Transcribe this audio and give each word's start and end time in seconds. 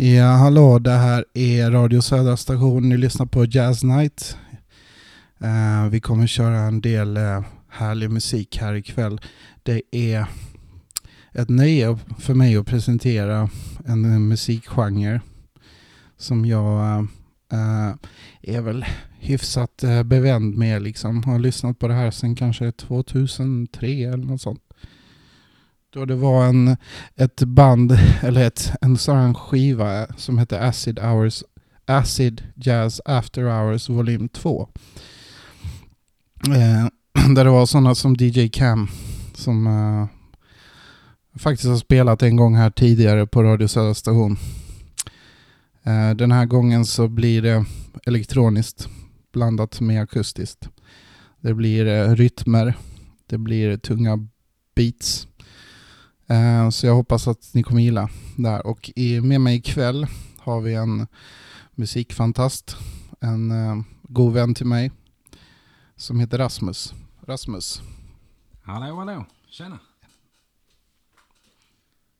Ja, 0.00 0.26
hallå, 0.26 0.78
det 0.78 0.90
här 0.90 1.24
är 1.34 1.70
Radio 1.70 2.00
Södra 2.00 2.36
station. 2.36 2.88
Ni 2.88 2.96
lyssnar 2.96 3.26
på 3.26 3.44
Jazz 3.44 3.84
Night. 3.84 4.36
Uh, 5.42 5.90
vi 5.90 6.00
kommer 6.00 6.26
köra 6.26 6.58
en 6.58 6.80
del 6.80 7.16
uh, 7.16 7.40
härlig 7.68 8.10
musik 8.10 8.58
här 8.58 8.74
ikväll. 8.74 9.20
Det 9.62 9.82
är 9.90 10.26
ett 11.32 11.48
nöje 11.48 11.98
för 12.18 12.34
mig 12.34 12.56
att 12.56 12.66
presentera 12.66 13.50
en 13.86 14.28
musikgenre 14.28 15.20
som 16.16 16.46
jag 16.46 17.00
uh, 17.52 17.94
är 18.42 18.60
väl 18.60 18.84
hyfsat 19.18 19.84
bevänd 20.04 20.56
med. 20.56 20.82
Liksom. 20.82 21.24
Har 21.24 21.38
lyssnat 21.38 21.78
på 21.78 21.88
det 21.88 21.94
här 21.94 22.10
sedan 22.10 22.36
kanske 22.36 22.72
2003 22.72 23.86
eller 23.86 24.26
något 24.26 24.40
sånt. 24.40 24.67
Då 25.90 26.04
det 26.04 26.14
var 26.14 26.46
en, 26.46 26.76
ett 27.16 27.42
band, 27.42 27.98
eller 28.22 28.46
ett, 28.46 28.72
en 28.80 28.98
sån 28.98 29.34
skiva 29.34 30.06
som 30.16 30.38
hette 30.38 30.60
Acid 30.60 30.98
Hours, 30.98 31.44
Acid 31.84 32.42
Jazz 32.54 33.00
After 33.04 33.42
Hours 33.42 33.88
Volym 33.88 34.28
2. 34.28 34.68
Eh, 36.46 36.88
där 37.34 37.44
det 37.44 37.50
var 37.50 37.66
sådana 37.66 37.94
som 37.94 38.16
DJ 38.18 38.48
Cam 38.48 38.88
som 39.34 39.66
eh, 39.66 40.06
faktiskt 41.38 41.68
har 41.68 41.76
spelat 41.76 42.22
en 42.22 42.36
gång 42.36 42.56
här 42.56 42.70
tidigare 42.70 43.26
på 43.26 43.42
Radio 43.42 43.68
Södra 43.68 43.94
station. 43.94 44.36
Eh, 45.82 46.10
den 46.10 46.32
här 46.32 46.46
gången 46.46 46.84
så 46.84 47.08
blir 47.08 47.42
det 47.42 47.64
elektroniskt 48.06 48.88
blandat 49.32 49.80
med 49.80 50.02
akustiskt. 50.02 50.68
Det 51.40 51.54
blir 51.54 51.86
eh, 51.86 52.14
rytmer, 52.14 52.74
det 53.26 53.38
blir 53.38 53.76
tunga 53.76 54.28
beats 54.74 55.27
Eh, 56.28 56.70
så 56.70 56.86
jag 56.86 56.94
hoppas 56.94 57.28
att 57.28 57.50
ni 57.54 57.62
kommer 57.62 57.80
gilla 57.80 58.08
där. 58.36 58.66
Och 58.66 58.90
med 59.22 59.40
mig 59.40 59.56
ikväll 59.56 60.06
har 60.38 60.60
vi 60.60 60.74
en 60.74 61.06
musikfantast, 61.74 62.76
en 63.20 63.52
uh, 63.52 63.82
god 64.02 64.32
vän 64.32 64.54
till 64.54 64.66
mig 64.66 64.92
som 65.96 66.20
heter 66.20 66.38
Rasmus. 66.38 66.94
Rasmus. 67.26 67.82
Hallå, 68.62 68.96
hallå. 68.96 69.26
Tjena. 69.50 69.78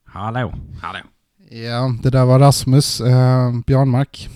Hallå, 0.03 0.53
hallå. 0.81 0.99
Ja, 1.49 1.95
det 2.03 2.09
där 2.09 2.25
var 2.25 2.39
Rasmus 2.39 3.01
uh, 3.01 3.59
Bjarnmark. 3.67 4.29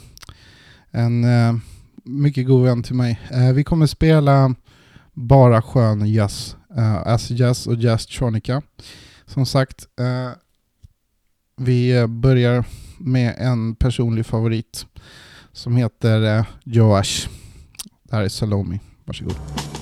En 0.91 1.23
uh, 1.23 1.55
mycket 2.03 2.47
god 2.47 2.63
vän 2.63 2.83
till 2.83 2.95
mig. 2.95 3.19
Uh, 3.33 3.53
vi 3.53 3.63
kommer 3.63 3.87
spela 3.87 4.55
bara 5.13 5.61
skön 5.61 6.13
jazz, 6.13 6.57
uh, 6.77 7.07
acid 7.07 7.37
jazz 7.37 7.67
och 7.67 7.75
jazztronica. 7.75 8.61
Som 9.25 9.45
sagt, 9.45 9.87
eh, 9.99 10.31
vi 11.55 12.07
börjar 12.07 12.65
med 12.97 13.35
en 13.37 13.75
personlig 13.75 14.25
favorit 14.25 14.85
som 15.51 15.75
heter 15.75 16.37
eh, 16.37 16.45
Joash. 16.63 17.27
Det 18.03 18.15
här 18.15 18.23
är 18.23 18.29
Salomi. 18.29 18.79
Varsågod. 19.05 19.72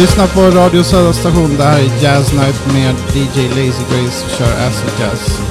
Lyssnar 0.00 0.26
på 0.26 0.40
Radio 0.40 0.82
Södra 0.82 1.12
station. 1.12 1.56
Det 1.56 1.64
här 1.64 1.78
är 1.78 2.02
Jazz 2.02 2.32
Night 2.32 2.72
med 2.72 2.94
DJ 3.14 3.48
Lazy 3.48 3.82
Grace. 3.90 4.36
Kör 4.38 4.66
acid 4.66 4.90
jazz 5.00 5.47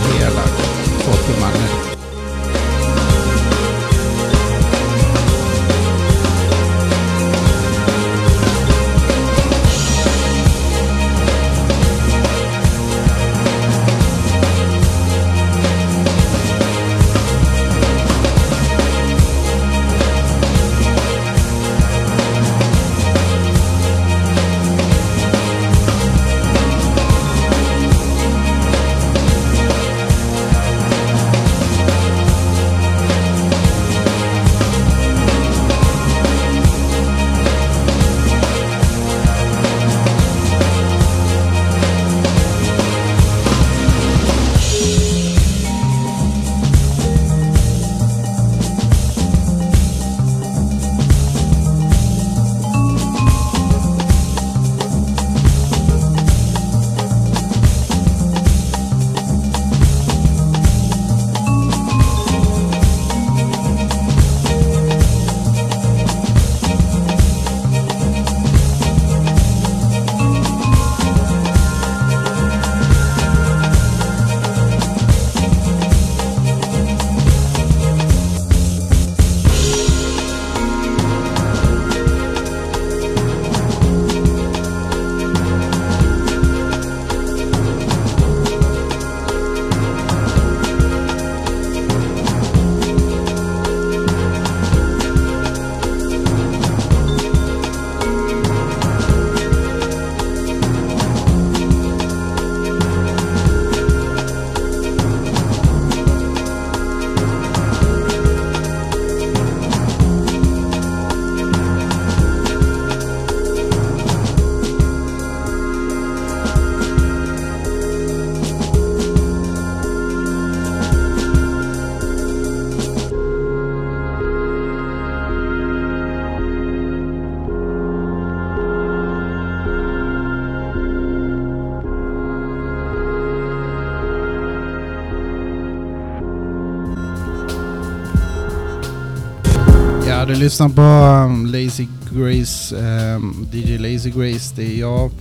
lyssnar 140.37 140.69
på 140.69 140.81
um, 140.81 141.45
Lazy 141.45 141.87
Grace, 142.11 142.75
um, 142.75 143.47
DJ 143.51 143.77
Lazy 143.77 144.09
Grace. 144.09 144.53
Det 144.55 144.63
är 144.63 144.79
jag. 144.79 145.11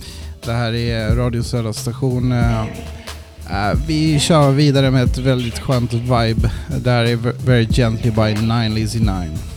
Det 0.45 0.51
här 0.51 0.73
är 0.73 1.15
Radio 1.15 1.43
Södra 1.43 1.73
station. 1.73 2.31
Um, 2.31 2.67
uh, 3.49 3.79
vi 3.87 4.19
kör 4.19 4.51
vidare 4.51 4.91
med 4.91 5.03
ett 5.03 5.17
väldigt 5.17 5.59
skönt 5.59 5.93
vibe. 5.93 6.51
Det 6.83 6.89
här 6.89 7.05
är 7.05 7.15
Very 7.45 7.67
Gently 7.69 8.11
by 8.11 8.33
Nine 8.33 8.81
Lazy 8.81 8.99
Nine. 8.99 9.56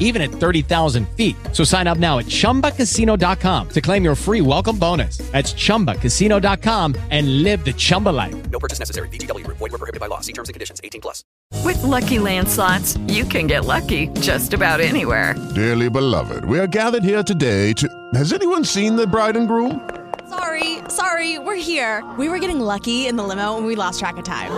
even 0.00 0.22
at 0.22 0.30
30,000 0.30 1.06
feet. 1.10 1.36
So 1.52 1.64
sign 1.64 1.86
up 1.86 1.98
now 1.98 2.18
at 2.18 2.26
chumbacasino.com 2.26 3.68
to 3.68 3.80
claim 3.82 4.04
your 4.04 4.14
free 4.14 4.40
welcome 4.40 4.78
bonus. 4.78 5.18
That's 5.32 5.52
chumbacasino.com 5.52 6.94
and 7.10 7.42
live 7.42 7.64
the 7.64 7.74
Chumba 7.74 8.10
life. 8.10 8.34
No 8.50 8.58
purchase 8.58 8.78
necessary. 8.78 9.08
VGW 9.10 9.44
Group. 9.44 9.58
Void 9.58 9.72
were 9.72 9.78
prohibited 9.78 10.00
by 10.00 10.06
law. 10.06 10.20
See 10.20 10.32
terms 10.32 10.48
and 10.48 10.54
conditions. 10.54 10.80
18 10.82 11.00
plus. 11.00 11.24
With 11.62 11.82
Lucky 11.82 12.18
Land 12.18 12.48
slots, 12.48 12.96
you 13.08 13.24
can 13.24 13.46
get 13.46 13.64
lucky 13.64 14.08
just 14.20 14.52
about 14.54 14.80
anywhere. 14.80 15.34
Dearly 15.54 15.88
beloved, 15.88 16.44
we 16.44 16.58
are 16.58 16.66
gathered 16.66 17.04
here 17.04 17.22
today 17.22 17.72
to. 17.74 17.88
Has 18.14 18.32
anyone 18.32 18.64
seen 18.64 18.96
the 18.96 19.06
bride 19.06 19.36
and 19.36 19.48
groom? 19.48 19.88
Sorry, 20.28 20.78
sorry, 20.88 21.38
we're 21.38 21.54
here. 21.54 22.02
We 22.18 22.28
were 22.28 22.38
getting 22.38 22.60
lucky 22.60 23.06
in 23.06 23.16
the 23.16 23.22
limo 23.22 23.56
and 23.56 23.66
we 23.66 23.76
lost 23.76 24.00
track 24.00 24.16
of 24.16 24.24
time. 24.24 24.50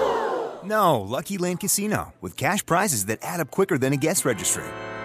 No, 0.64 1.00
Lucky 1.00 1.38
Land 1.38 1.60
Casino, 1.60 2.12
with 2.20 2.36
cash 2.36 2.64
prizes 2.64 3.06
that 3.06 3.20
add 3.22 3.40
up 3.40 3.50
quicker 3.50 3.78
than 3.78 3.92
a 3.92 3.96
guest 3.96 4.24
registry. 4.24 4.64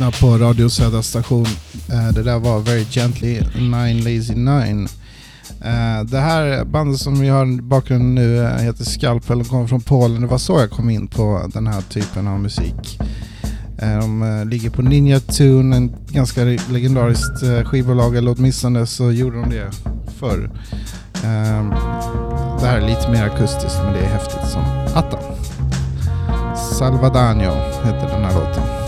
Lyssnar 0.00 0.20
på 0.20 0.44
Radio 0.44 0.68
Södra 0.68 1.02
station. 1.02 1.46
Eh, 1.88 2.08
det 2.08 2.22
där 2.22 2.38
var 2.38 2.60
Very 2.60 2.84
Gently 2.90 3.40
Nine 3.54 3.96
Lazy 3.96 4.34
Nine. 4.34 4.88
Eh, 5.64 6.04
det 6.04 6.18
här 6.18 6.64
bandet 6.64 7.00
som 7.00 7.20
vi 7.20 7.28
har 7.28 7.46
i 7.46 7.62
bakgrunden 7.62 8.14
nu 8.14 8.38
eh, 8.38 8.56
heter 8.56 8.84
Skalpel 8.84 9.40
och 9.40 9.46
kommer 9.46 9.66
från 9.66 9.80
Polen. 9.80 10.20
Det 10.20 10.26
var 10.26 10.38
så 10.38 10.60
jag 10.60 10.70
kom 10.70 10.90
in 10.90 11.06
på 11.08 11.50
den 11.54 11.66
här 11.66 11.80
typen 11.80 12.28
av 12.28 12.40
musik. 12.40 12.98
De 13.80 14.44
ligger 14.50 14.70
på 14.70 14.82
Ninja 14.82 15.20
Tune, 15.20 15.76
en 15.76 15.92
ganska 16.08 16.44
legendariskt 16.44 17.66
skivbolag, 17.66 18.16
eller 18.16 18.34
åtminstone 18.38 18.86
så 18.86 19.12
gjorde 19.12 19.40
de 19.40 19.50
det 19.50 19.70
förr. 20.18 20.50
Ehm, 21.24 21.70
det 22.60 22.66
här 22.66 22.80
är 22.80 22.88
lite 22.88 23.10
mer 23.10 23.24
akustiskt 23.24 23.78
men 23.84 23.92
det 23.92 23.98
är 24.00 24.08
häftigt 24.08 24.48
som 24.48 24.62
attan. 24.94 25.20
Salvadano 26.78 27.52
heter 27.84 28.08
den 28.08 28.24
här 28.24 28.34
låten. 28.34 28.79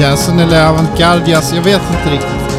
Jazzen 0.00 0.38
eller 0.38 0.66
avantgarde-jazz, 0.66 1.52
jag 1.54 1.62
vet 1.62 1.82
inte 1.90 2.14
riktigt. 2.14 2.58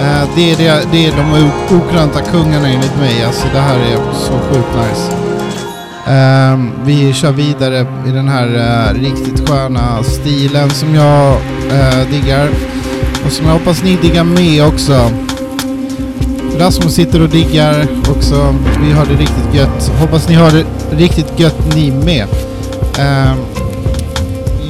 Eh, 0.00 0.28
det, 0.36 0.52
är 0.52 0.56
det, 0.56 0.86
det 0.92 1.06
är 1.06 1.12
de 1.16 1.50
okrönta 1.76 2.20
kungarna 2.20 2.68
enligt 2.68 2.96
mig. 2.96 3.24
Alltså 3.24 3.46
det 3.52 3.60
här 3.60 3.78
är 3.78 3.96
så 4.14 4.32
sjukt 4.32 4.68
nice. 4.74 5.12
Ehm, 6.06 6.70
vi 6.84 7.12
kör 7.12 7.32
vidare 7.32 7.86
i 8.06 8.10
den 8.10 8.28
här 8.28 8.46
eh, 8.46 9.00
riktigt 9.00 9.48
sköna 9.48 10.02
stilen 10.02 10.70
som 10.70 10.94
jag 10.94 11.32
eh, 11.70 12.08
diggar. 12.10 12.48
Och 13.26 13.32
som 13.32 13.46
jag 13.46 13.52
hoppas 13.52 13.82
ni 13.82 13.96
diggar 13.96 14.24
med 14.24 14.66
också. 14.66 15.10
Rasmus 16.58 16.94
sitter 16.94 17.22
och 17.22 17.28
diggar 17.28 17.86
också. 18.16 18.54
Vi 18.80 18.92
har 18.92 19.06
det 19.06 19.14
riktigt 19.14 19.54
gött. 19.54 19.92
Hoppas 20.00 20.28
ni 20.28 20.34
har 20.34 20.50
det 20.50 20.64
riktigt 20.90 21.40
gött 21.40 21.74
ni 21.74 21.90
med. 21.90 22.26
Ehm, 22.98 23.36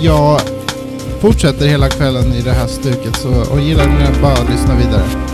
jag 0.00 0.40
fortsätter 1.20 1.66
hela 1.66 1.88
kvällen 1.88 2.32
i 2.32 2.42
det 2.42 2.52
här 2.52 2.66
stuket 2.66 3.16
så, 3.16 3.52
och 3.52 3.60
gillar 3.60 3.86
ni 3.86 4.04
det 4.04 4.22
bara 4.22 4.50
lyssna 4.50 4.74
vidare. 4.74 5.27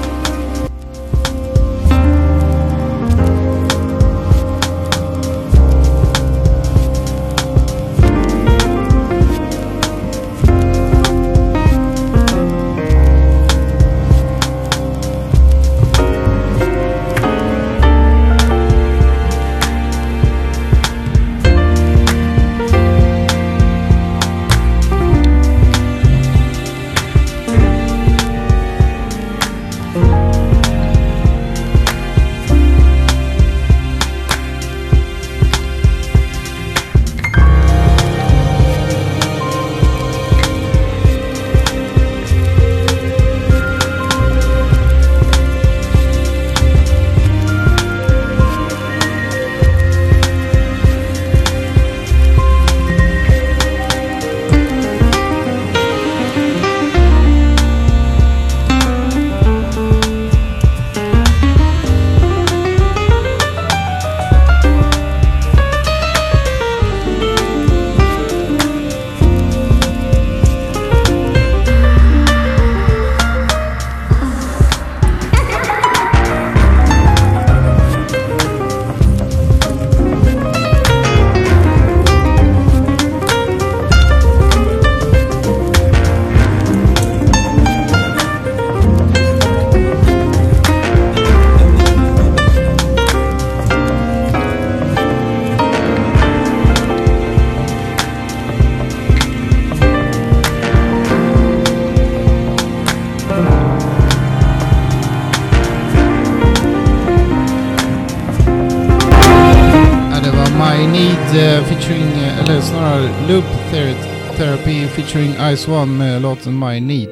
Featuring 115.55 115.57
Ice 115.57 115.69
One 115.69 115.99
med 115.99 116.23
låten 116.23 116.59
My 116.59 116.81
Need. 116.81 117.09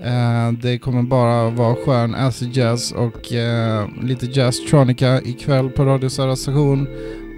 Eh, 0.00 0.52
det 0.52 0.78
kommer 0.78 1.02
bara 1.02 1.50
vara 1.50 1.74
skön 1.74 2.14
acid 2.14 2.56
jazz 2.56 2.92
och 2.92 3.32
eh, 3.32 3.88
lite 4.02 4.26
jazztronica 4.26 5.22
ikväll 5.22 5.70
på 5.70 5.84
Radio 5.84 6.08
Södra 6.08 6.36
station. 6.36 6.86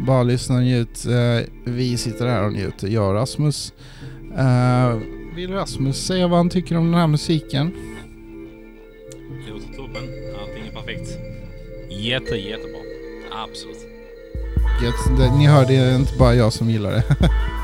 Bara 0.06 0.22
lyssna 0.22 0.56
och 0.56 0.62
njut. 0.62 1.06
Eh, 1.06 1.46
vi 1.64 1.96
sitter 1.96 2.26
här 2.26 2.44
och 2.44 2.52
njuter, 2.52 2.88
jag 2.88 3.08
och 3.08 3.14
Rasmus. 3.14 3.72
Vill 5.36 5.52
Rasmus 5.52 6.06
säga 6.06 6.28
vad 6.28 6.38
han 6.38 6.50
tycker 6.50 6.76
om 6.76 6.84
den 6.84 7.00
här 7.00 7.06
musiken? 7.06 7.72
Låter 9.48 9.76
toppen. 9.76 10.02
Allting 10.40 10.66
är 10.68 10.72
perfekt. 10.72 11.18
Jätte, 11.90 12.34
jättebra. 12.34 12.80
Absolut. 13.44 13.76
Gött. 14.82 15.32
Ni 15.38 15.46
hör, 15.46 15.66
det 15.66 15.76
är 15.76 15.96
inte 15.96 16.18
bara 16.18 16.34
jag 16.34 16.52
som 16.52 16.70
gillar 16.70 16.90
det. 16.90 17.04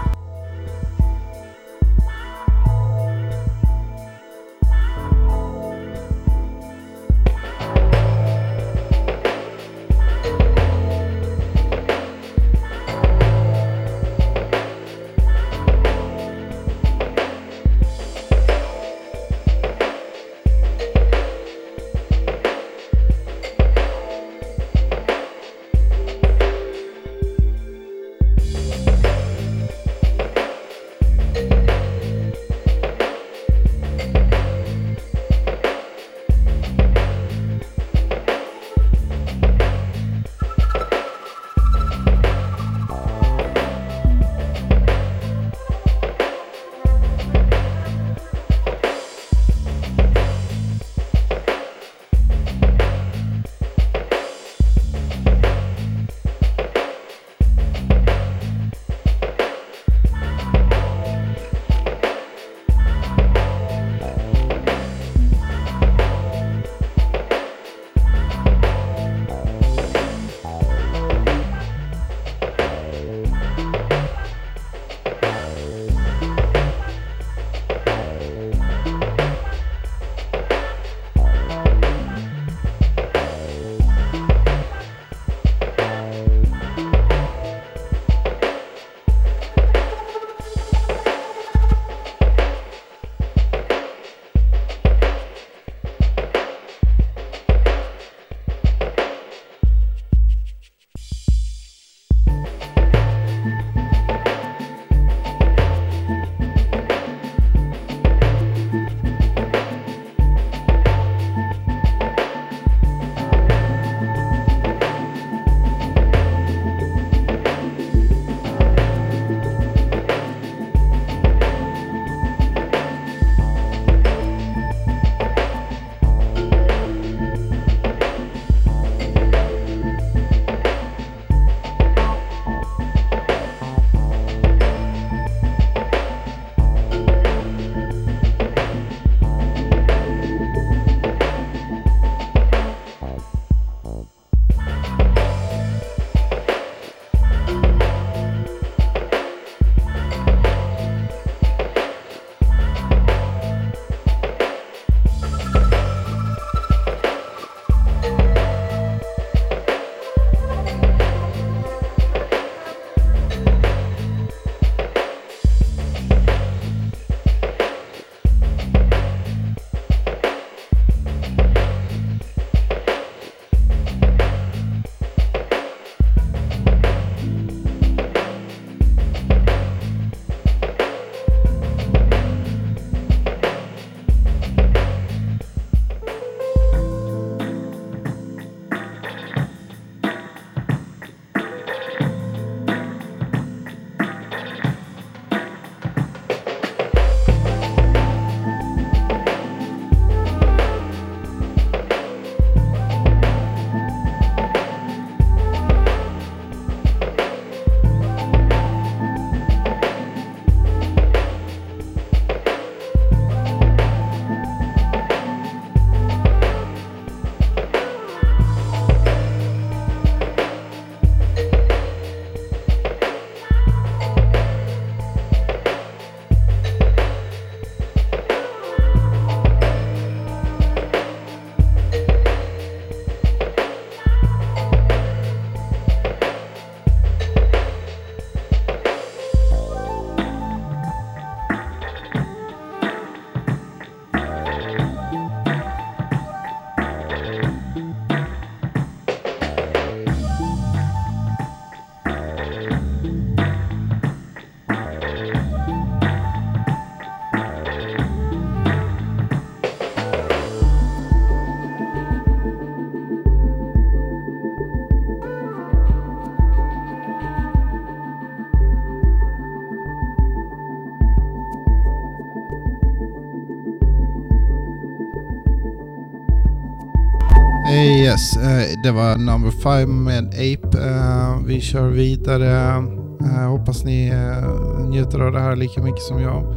det 278.83 278.91
var 278.91 279.17
number 279.17 279.51
five 279.51 279.87
med 279.87 280.27
Ape. 280.29 280.79
Uh, 280.79 281.47
vi 281.47 281.61
kör 281.61 281.89
vidare. 281.89 282.77
Uh, 283.23 283.49
hoppas 283.49 283.85
ni 283.85 284.13
uh, 284.13 284.89
njuter 284.89 285.21
av 285.21 285.33
det 285.33 285.41
här 285.41 285.57
lika 285.57 285.83
mycket 285.83 286.03
som 286.03 286.23
jag. 286.23 286.57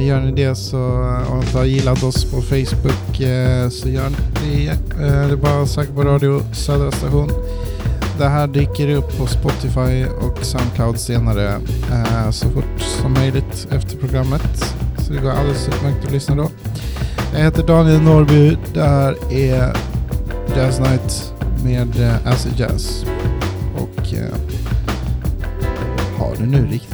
Gör 0.00 0.20
ni 0.20 0.32
det 0.32 0.54
så, 0.54 0.78
om 1.28 1.38
ni 1.38 1.46
inte 1.46 1.58
har 1.58 1.64
gillat 1.64 2.02
oss 2.02 2.24
på 2.24 2.40
Facebook 2.40 3.16
så 3.72 3.88
gör 3.88 4.08
ni 4.08 4.66
det. 4.66 4.78
Det 4.98 5.32
är 5.32 5.36
bara 5.36 5.62
att 5.62 5.68
söka 5.68 5.92
på 5.92 6.02
Radio 6.02 6.40
Södra 6.52 6.90
Station. 6.90 7.30
Det 8.18 8.28
här 8.28 8.46
dyker 8.46 8.90
upp 8.90 9.18
på 9.18 9.26
Spotify 9.26 10.04
och 10.04 10.44
Soundcloud 10.44 10.98
senare 10.98 11.52
så 12.30 12.48
fort 12.48 12.80
som 13.02 13.12
möjligt 13.12 13.68
efter 13.70 13.96
programmet. 13.96 14.74
Så 14.98 15.12
det 15.12 15.20
går 15.20 15.30
alldeles 15.30 15.68
utmärkt 15.68 16.06
att 16.06 16.12
lyssna 16.12 16.34
då. 16.34 16.50
Jag 17.34 17.40
heter 17.40 17.66
Daniel 17.66 18.02
Norby. 18.02 18.56
Det 18.74 18.82
här 18.82 19.16
är 19.32 19.76
Jazz 20.56 20.80
Night 20.80 21.34
med 21.64 22.00
eh, 22.00 22.26
Acid 22.26 22.52
Jazz. 22.60 23.06
Och 23.76 24.14
eh, 24.14 24.34
ha 26.18 26.34
det 26.38 26.46
nu 26.46 26.66
riktigt 26.66 26.93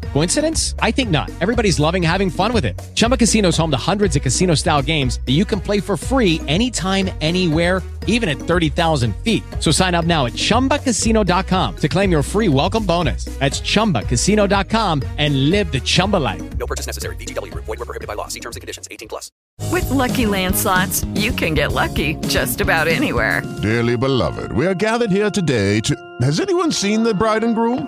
Coincidence? 0.13 0.75
I 0.79 0.91
think 0.91 1.09
not. 1.09 1.29
Everybody's 1.41 1.79
loving 1.79 2.01
having 2.01 2.29
fun 2.29 2.53
with 2.53 2.63
it. 2.65 2.79
Chumba 2.95 3.17
Casino 3.17 3.49
is 3.49 3.57
home 3.57 3.71
to 3.71 3.77
hundreds 3.77 4.15
of 4.15 4.21
casino 4.21 4.55
style 4.55 4.81
games 4.81 5.19
that 5.25 5.33
you 5.33 5.43
can 5.43 5.59
play 5.59 5.81
for 5.81 5.97
free 5.97 6.39
anytime, 6.47 7.09
anywhere, 7.19 7.81
even 8.07 8.29
at 8.29 8.37
30,000 8.37 9.13
feet. 9.17 9.43
So 9.59 9.71
sign 9.71 9.93
up 9.93 10.05
now 10.05 10.27
at 10.27 10.33
chumbacasino.com 10.33 11.75
to 11.75 11.87
claim 11.89 12.11
your 12.11 12.23
free 12.23 12.47
welcome 12.47 12.85
bonus. 12.85 13.25
That's 13.39 13.59
chumbacasino.com 13.61 15.03
and 15.17 15.49
live 15.49 15.71
the 15.71 15.81
Chumba 15.81 16.17
life. 16.17 16.57
No 16.57 16.65
purchase 16.65 16.87
necessary. 16.87 17.15
VGW 17.17 17.51
Group. 17.51 17.65
Void 17.65 17.79
were 17.79 17.85
prohibited 17.85 18.07
by 18.07 18.13
law. 18.15 18.27
See 18.27 18.39
terms 18.39 18.55
and 18.55 18.61
conditions. 18.61 18.87
18 18.89 19.07
plus. 19.09 19.31
With 19.71 19.89
Lucky 19.89 20.25
Land 20.25 20.55
slots, 20.55 21.05
you 21.15 21.31
can 21.31 21.53
get 21.53 21.71
lucky 21.71 22.15
just 22.27 22.59
about 22.59 22.87
anywhere. 22.87 23.43
Dearly 23.61 23.95
beloved, 23.95 24.51
we 24.51 24.65
are 24.65 24.73
gathered 24.73 25.11
here 25.11 25.29
today 25.29 25.79
to. 25.81 25.95
Has 26.21 26.39
anyone 26.39 26.71
seen 26.71 27.03
the 27.03 27.13
bride 27.13 27.43
and 27.43 27.55
groom? 27.55 27.87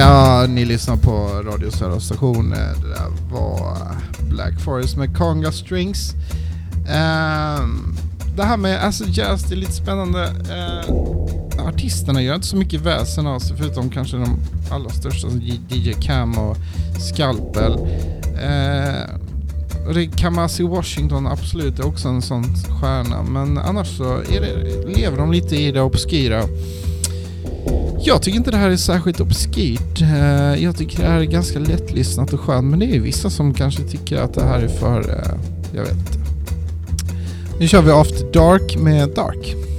Ja, 0.00 0.46
ni 0.48 0.64
lyssnar 0.64 0.96
på 0.96 1.42
Radio 1.50 1.70
Södra 1.70 2.00
station. 2.00 2.52
Eh, 2.52 2.58
det 2.58 2.88
där 2.88 3.32
var 3.32 3.76
Black 4.30 4.60
Forest 4.60 4.96
med 4.96 5.16
Conga 5.16 5.52
Strings. 5.52 6.14
Um, 6.74 7.96
det 8.36 8.44
här 8.44 8.56
med 8.56 8.84
acid 8.84 9.08
jazz, 9.08 9.42
det 9.42 9.54
är 9.54 9.56
lite 9.56 9.72
spännande. 9.72 10.18
Uh, 10.18 11.66
artisterna 11.66 12.22
gör 12.22 12.34
inte 12.34 12.46
så 12.46 12.56
mycket 12.56 12.80
väsen 12.80 13.26
av 13.26 13.38
sig 13.38 13.56
förutom 13.56 13.90
kanske 13.90 14.16
de 14.16 14.38
allra 14.70 14.90
största 14.90 15.30
som 15.30 15.40
DJ 15.68 15.92
Cam 15.92 16.38
och 16.38 16.56
Scalpel. 17.00 17.72
Uh, 17.72 19.04
och 19.88 19.94
det 19.94 20.04
är 20.04 20.10
Kamasi 20.16 20.62
Washington 20.62 21.26
absolut 21.26 21.78
är 21.78 21.86
också 21.86 22.08
en 22.08 22.22
sån 22.22 22.44
stjärna 22.80 23.22
men 23.22 23.58
annars 23.58 23.96
så 23.96 24.04
är 24.04 24.40
det, 24.40 24.86
lever 24.96 25.18
de 25.18 25.32
lite 25.32 25.56
i 25.56 25.72
det 25.72 25.82
obskyra. 25.82 26.44
Jag 28.02 28.22
tycker 28.22 28.36
inte 28.38 28.50
det 28.50 28.56
här 28.56 28.70
är 28.70 28.76
särskilt 28.76 29.20
obskyrt. 29.20 30.02
Eh, 30.02 30.64
jag 30.64 30.76
tycker 30.76 31.02
det 31.02 31.08
här 31.08 31.20
är 31.20 31.24
ganska 31.24 31.58
lättlyssnat 31.58 32.32
och 32.32 32.40
skönt. 32.40 32.70
Men 32.70 32.78
det 32.78 32.96
är 32.96 33.00
vissa 33.00 33.30
som 33.30 33.54
kanske 33.54 33.82
tycker 33.82 34.16
att 34.16 34.34
det 34.34 34.44
här 34.44 34.60
är 34.60 34.68
för... 34.68 35.00
Eh, 35.10 35.38
jag 35.74 35.82
vet 35.82 35.92
inte. 35.92 36.18
Nu 37.60 37.68
kör 37.68 37.82
vi 37.82 37.90
After 37.90 38.32
Dark 38.32 38.76
med 38.76 39.08
Dark. 39.08 39.69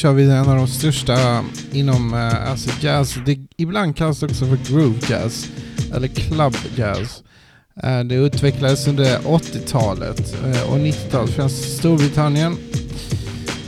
Kör 0.00 0.12
vi 0.12 0.24
en 0.24 0.48
av 0.48 0.56
de 0.56 0.66
största 0.66 1.44
inom 1.72 2.14
uh, 2.14 2.52
acid 2.52 2.72
jazz. 2.80 3.18
Det, 3.26 3.38
ibland 3.56 3.96
kallas 3.96 4.20
det 4.20 4.26
också 4.26 4.46
för 4.46 4.58
groove 4.70 4.98
jazz 5.08 5.48
eller 5.94 6.08
club 6.08 6.54
jazz. 6.76 7.22
Eh, 7.82 8.00
det 8.00 8.14
utvecklades 8.14 8.88
under 8.88 9.18
80-talet 9.18 10.34
eh, 10.44 10.72
och 10.72 10.78
90-talet 10.78 11.30
främst 11.30 11.64
i 11.64 11.68
Storbritannien. 11.68 12.56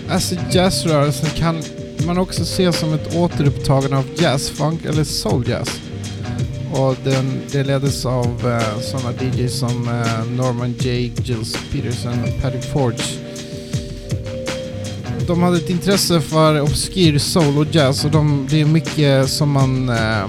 Acid 0.08 0.38
jazz-rörelsen 0.50 1.30
kan 1.30 1.62
man 2.06 2.18
också 2.18 2.44
se 2.44 2.72
som 2.72 2.92
ett 2.94 3.16
återupptagande 3.16 3.96
av 3.96 4.04
jazzfunk 4.16 4.84
eller 4.84 5.04
soul 5.04 5.48
jazz. 5.48 5.80
Och 6.72 6.96
den, 7.04 7.40
det 7.50 7.64
leddes 7.64 8.06
av 8.06 8.46
uh, 8.46 8.80
sådana 8.80 9.12
DJs 9.20 9.58
som 9.58 10.04
Norman 10.36 10.74
J. 10.78 11.12
Gilles 11.24 11.56
Peterson 11.72 12.22
och 12.22 12.42
Patrick 12.42 12.64
Forge 12.64 13.21
de 15.26 15.42
hade 15.42 15.56
ett 15.56 15.70
intresse 15.70 16.20
för 16.20 16.60
obskyr 16.60 17.18
soul 17.18 17.58
och 17.58 17.66
jazz 17.74 18.04
och 18.04 18.10
de, 18.10 18.46
det 18.50 18.60
är 18.60 18.64
mycket 18.64 19.30
som 19.30 19.50
man 19.50 19.88
äh, 19.88 20.24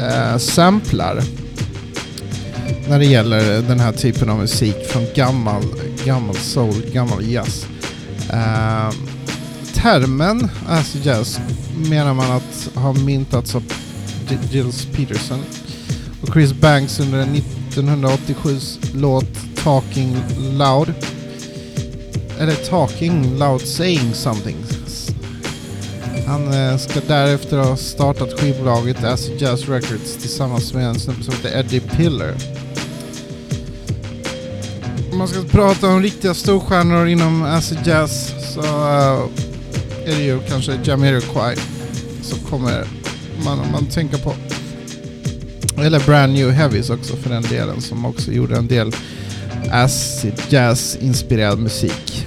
äh, 0.00 0.38
samplar 0.38 1.22
när 2.88 2.98
det 2.98 3.06
gäller 3.06 3.62
den 3.62 3.80
här 3.80 3.92
typen 3.92 4.30
av 4.30 4.38
musik 4.38 4.76
från 4.86 5.06
gammal, 5.14 5.62
gammal 6.04 6.36
soul, 6.36 6.82
gammal 6.92 7.30
jazz. 7.30 7.66
Äh, 8.32 8.90
termen 9.74 10.48
acid 10.68 11.06
jazz 11.06 11.40
menar 11.76 12.14
man 12.14 12.30
att 12.30 12.70
har 12.74 12.94
myntats 12.94 13.54
av 13.54 13.62
Gilles 14.50 14.86
Peterson 14.86 15.40
och 16.22 16.32
Chris 16.32 16.52
Banks 16.52 17.00
under 17.00 17.22
1987 17.22 18.58
låt 18.94 19.56
Talking 19.64 20.16
Loud 20.38 20.94
eller 22.40 22.54
talking 22.54 23.38
loud 23.38 23.60
saying 23.60 24.14
something. 24.14 24.56
Han 26.26 26.52
eh, 26.52 26.76
ska 26.76 27.00
därefter 27.08 27.58
ha 27.58 27.76
startat 27.76 28.40
skivbolaget 28.40 29.04
Acid 29.04 29.42
Jazz 29.42 29.68
Records 29.68 30.16
tillsammans 30.16 30.74
med 30.74 30.86
en 30.86 31.00
snubbe 31.00 31.22
som 31.22 31.34
heter 31.34 31.58
Eddie 31.58 31.80
Piller. 31.80 32.34
Om 35.12 35.18
man 35.18 35.28
ska 35.28 35.42
prata 35.42 35.88
om 35.88 36.02
riktiga 36.02 36.34
storstjärnor 36.34 37.06
inom 37.06 37.42
Acid 37.42 37.78
Jazz 37.84 38.34
så 38.54 38.60
eh, 38.60 39.24
är 40.04 40.16
det 40.16 40.22
ju 40.22 40.40
kanske 40.48 40.78
Jamiroquai 40.84 41.56
som 42.22 42.38
kommer 42.38 42.84
man, 43.44 43.58
man 43.72 43.86
tänker 43.86 44.18
på. 44.18 44.34
Eller 45.82 46.00
Brand 46.00 46.32
New 46.32 46.50
Heavies 46.50 46.90
också 46.90 47.16
för 47.16 47.30
den 47.30 47.42
delen 47.42 47.80
som 47.80 48.04
också 48.04 48.32
gjorde 48.32 48.56
en 48.56 48.66
del 48.66 48.92
acid 49.70 50.42
jazz-inspirerad 50.48 51.58
musik. 51.58 52.26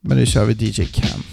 Men 0.00 0.18
nu 0.18 0.26
kör 0.26 0.44
vi 0.44 0.54
DJ 0.54 0.84
Cam. 0.84 1.31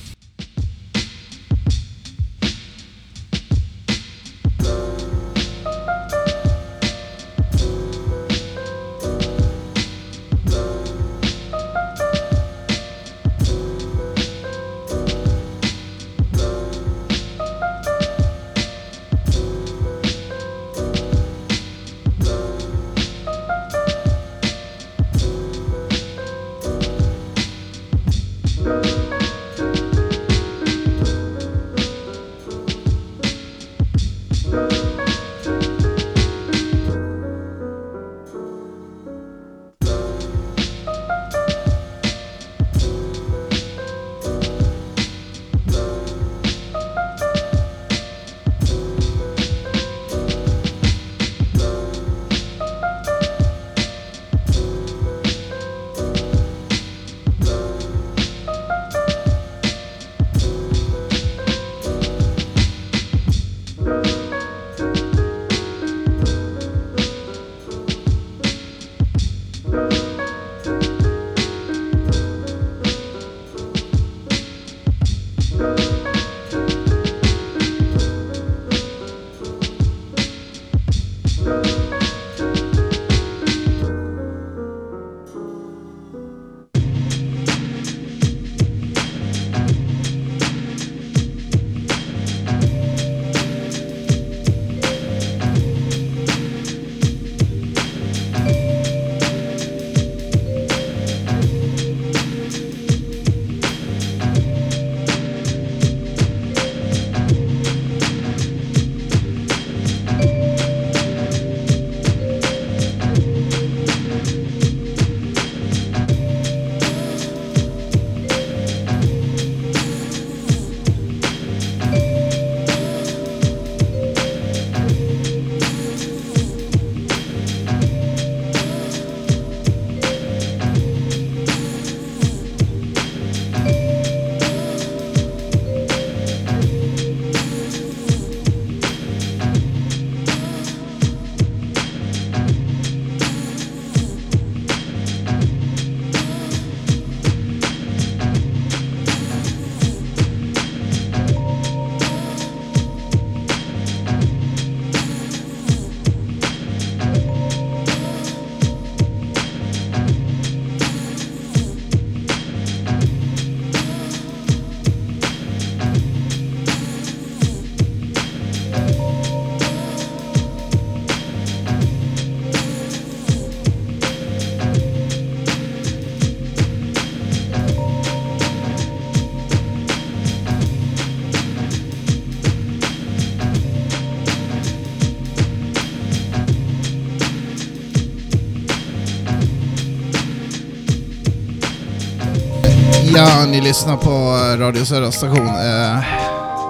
Ja, 193.39 193.45
ni 193.45 193.61
lyssnar 193.61 193.97
på 193.97 194.09
eh, 194.09 194.59
Radio 194.59 194.85
Södra 194.85 195.11
station. 195.11 195.47
Eh, 195.47 196.03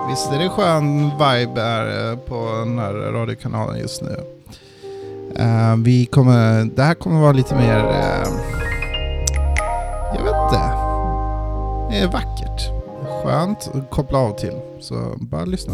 visst 0.10 0.32
är 0.32 0.40
det 0.40 0.50
skön 0.50 1.10
vibe 1.10 1.62
här 1.62 2.12
eh, 2.12 2.18
på 2.18 2.52
den 2.60 2.80
här 2.80 2.94
radiokanalen 2.94 3.80
just 3.80 4.02
nu. 4.02 4.24
Eh, 5.36 5.76
vi 5.78 6.06
kommer, 6.06 6.66
det 6.76 6.84
här 6.84 6.94
kommer 6.94 7.22
vara 7.22 7.32
lite 7.32 7.56
mer, 7.56 7.78
eh, 7.78 8.30
jag 10.16 10.24
vet 10.24 10.36
inte, 10.44 10.62
det 11.90 11.98
är 11.98 12.08
vackert. 12.12 12.70
Skönt 13.24 13.72
att 13.74 13.90
koppla 13.90 14.18
av 14.18 14.32
till, 14.38 14.56
så 14.80 15.14
bara 15.18 15.46
lyssna. 15.46 15.74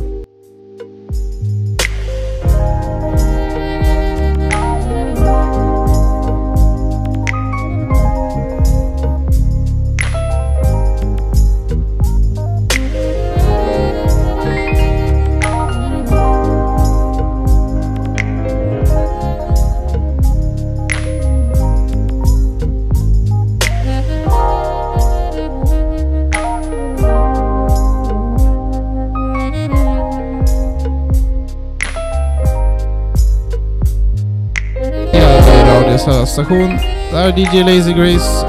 Radiostation. 36.38 36.78
Det 37.12 37.18
här 37.18 37.28
är 37.30 37.38
DJ 37.38 37.64
Lazy 37.64 37.94
Grace. 37.94 38.48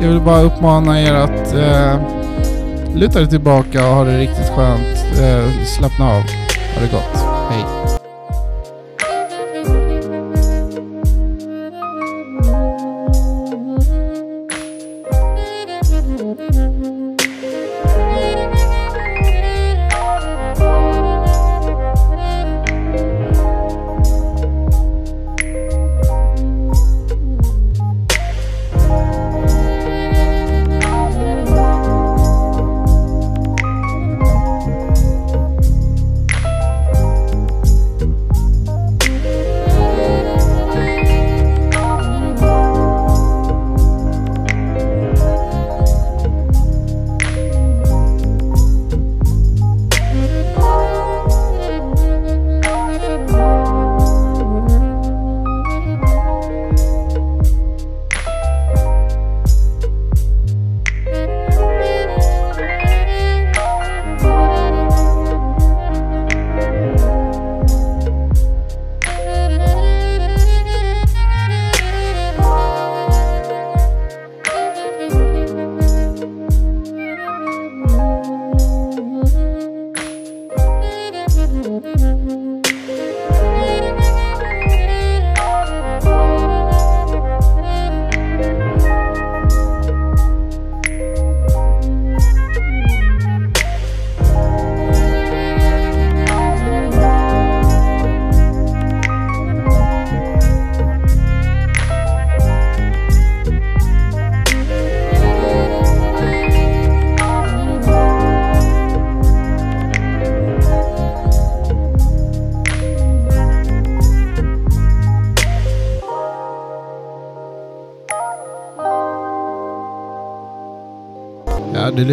Jag 0.00 0.08
vill 0.08 0.20
bara 0.20 0.40
uppmana 0.40 1.00
er 1.00 1.14
att 1.14 1.54
eh, 1.54 2.00
luta 2.94 3.20
er 3.20 3.26
tillbaka 3.26 3.88
och 3.88 3.94
ha 3.94 4.04
det 4.04 4.18
riktigt 4.18 4.48
skönt. 4.48 5.04
Eh, 5.20 5.64
slappna 5.64 6.04
av. 6.04 6.22
Ha 6.74 6.80
det 6.80 6.92
gott. 6.92 7.19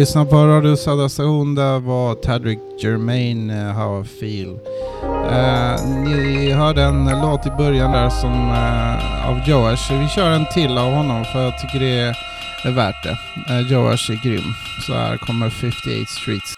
Lyssnar 0.08 0.24
på 0.24 0.36
Radio 0.36 0.76
Södra 0.76 1.08
Station. 1.08 1.54
Där 1.54 1.78
var 1.80 2.14
Tadrick 2.14 2.58
Germain, 2.82 3.50
uh, 3.50 3.72
How 3.72 4.00
I 4.00 4.04
Feel. 4.04 4.48
Uh, 4.50 5.88
ni 6.04 6.52
hörde 6.52 6.82
en 6.82 7.20
låt 7.22 7.46
i 7.46 7.50
början 7.50 7.92
där 7.92 8.10
som 8.10 8.50
uh, 8.50 9.28
av 9.28 9.48
Joash. 9.48 10.00
Vi 10.00 10.08
kör 10.08 10.30
en 10.30 10.46
till 10.54 10.78
av 10.78 10.92
honom 10.92 11.24
för 11.24 11.42
jag 11.42 11.58
tycker 11.58 11.80
det 11.80 11.98
är, 12.00 12.16
är 12.64 12.70
värt 12.70 13.04
det. 13.04 13.18
Uh, 13.52 13.72
Joash 13.72 14.10
är 14.10 14.24
grym. 14.24 14.52
Så 14.86 14.92
här 14.92 15.16
kommer 15.16 15.50
58 15.50 16.06
Streets. 16.06 16.57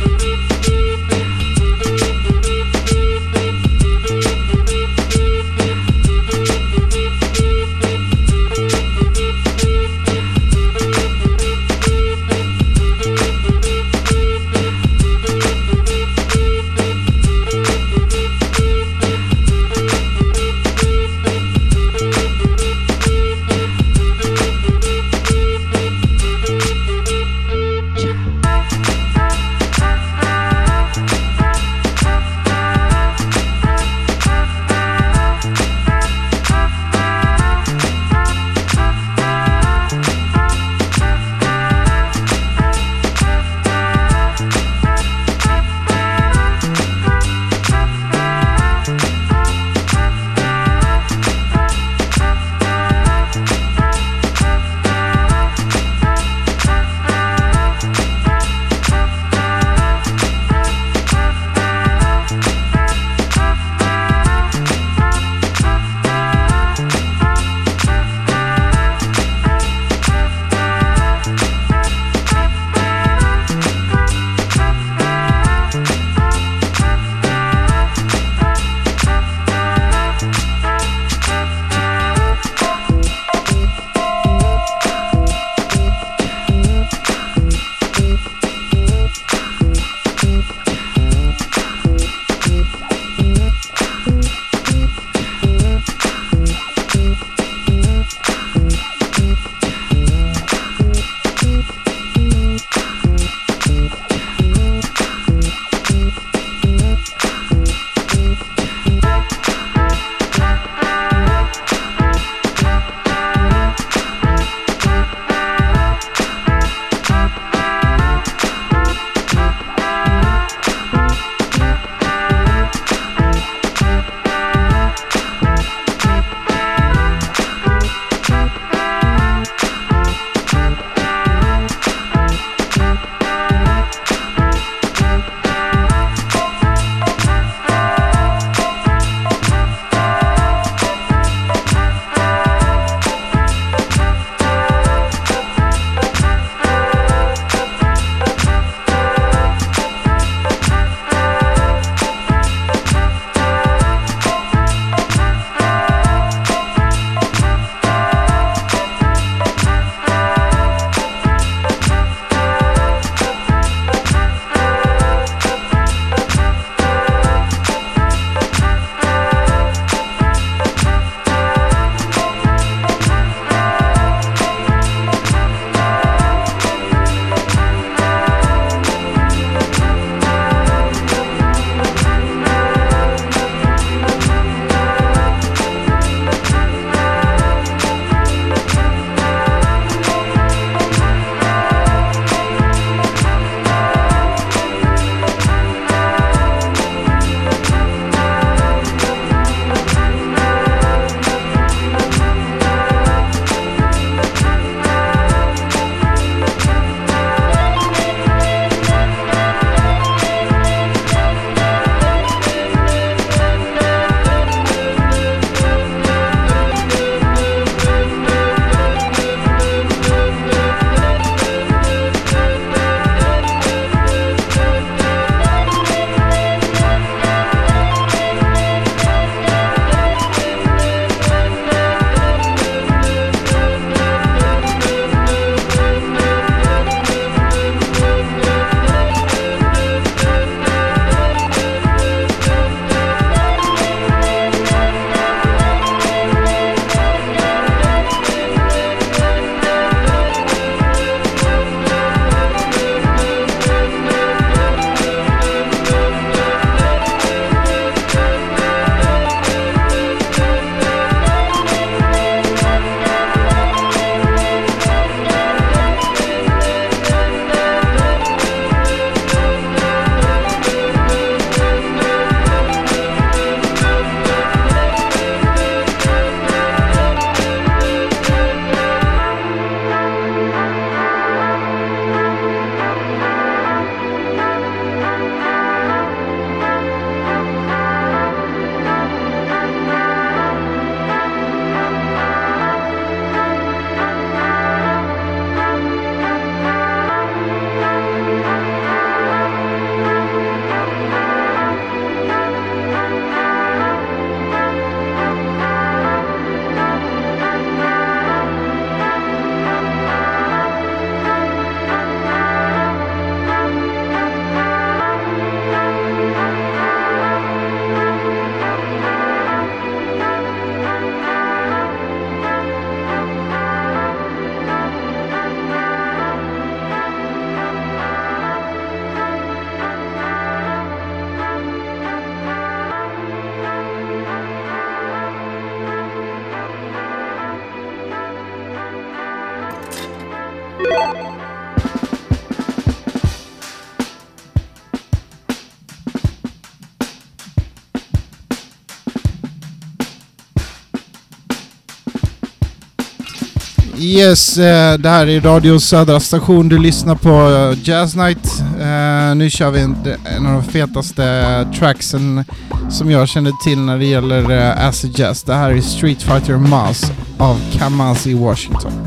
Yes, 354.11 354.57
eh, 354.57 354.97
det 354.97 355.09
här 355.09 355.27
är 355.27 355.41
Radio 355.41 355.79
Södra 355.79 356.19
station. 356.19 356.69
Du 356.69 356.79
lyssnar 356.79 357.15
på 357.15 357.29
eh, 357.29 357.89
Jazz 357.89 358.15
Night. 358.15 358.63
Eh, 358.79 359.35
nu 359.35 359.49
kör 359.49 359.71
vi 359.71 359.81
en, 359.81 359.95
en 360.37 360.45
av 360.45 360.53
de 360.53 360.63
fetaste 360.63 361.67
tracksen 361.79 362.43
som 362.89 363.11
jag 363.11 363.27
känner 363.27 363.51
till 363.63 363.79
när 363.79 363.97
det 363.97 364.05
gäller 364.05 364.51
acid 364.87 365.19
jazz. 365.19 365.43
Det 365.43 365.53
här 365.53 365.71
är 365.71 365.81
Street 365.81 366.21
Fighter 366.21 366.57
Mass 366.57 367.11
av 367.37 367.59
Kamasi 367.73 368.33
Washington. 368.33 369.00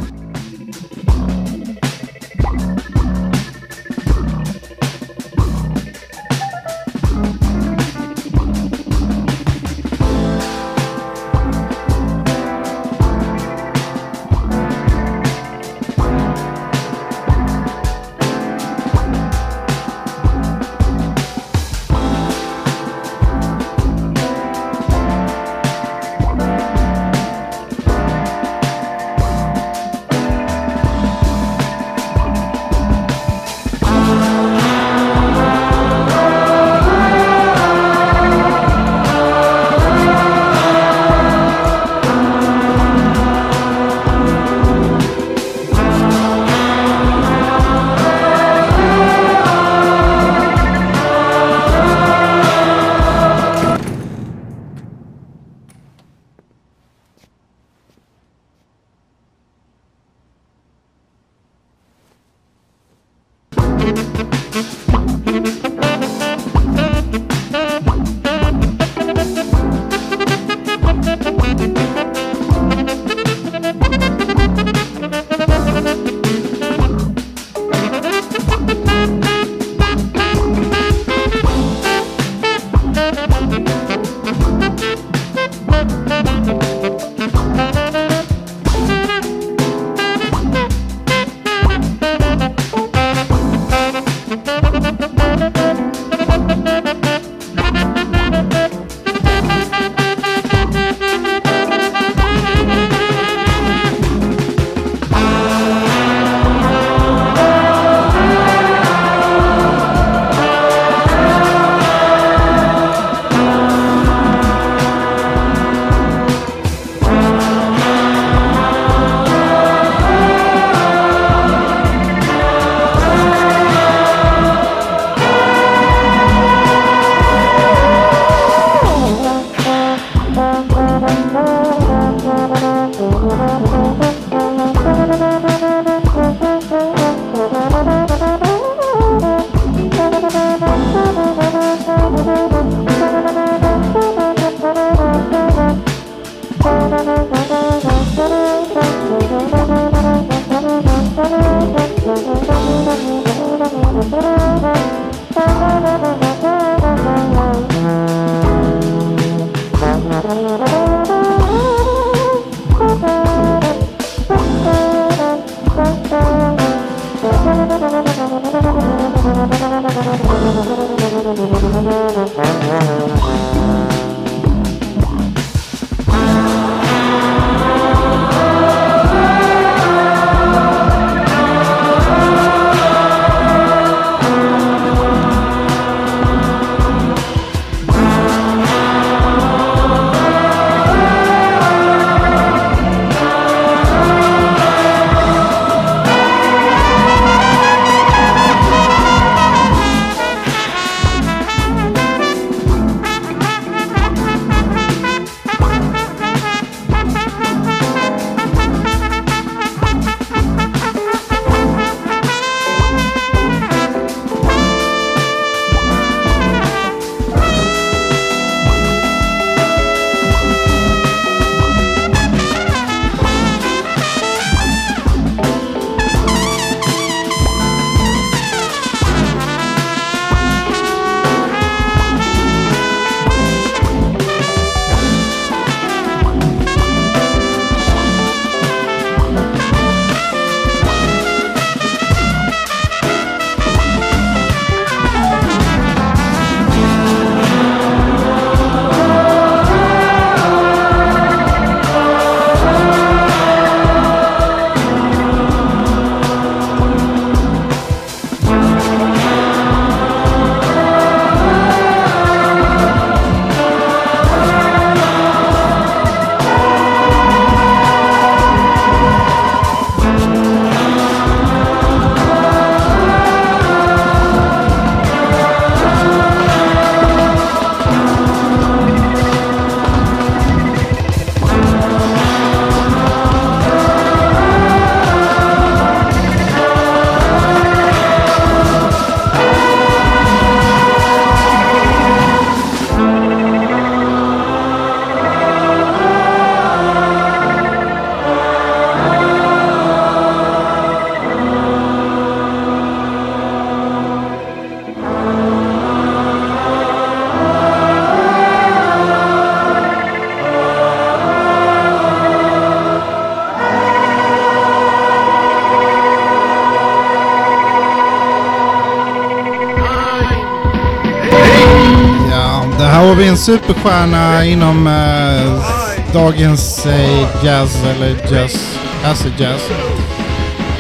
Superstjärna 323.45 324.47
inom 324.47 324.87
eh, 324.87 326.13
dagens 326.13 326.87
eh, 326.87 327.45
jazz 327.45 327.85
eller 327.85 328.33
jazz, 328.33 328.79
acid 329.05 329.33
jazz. 329.39 329.63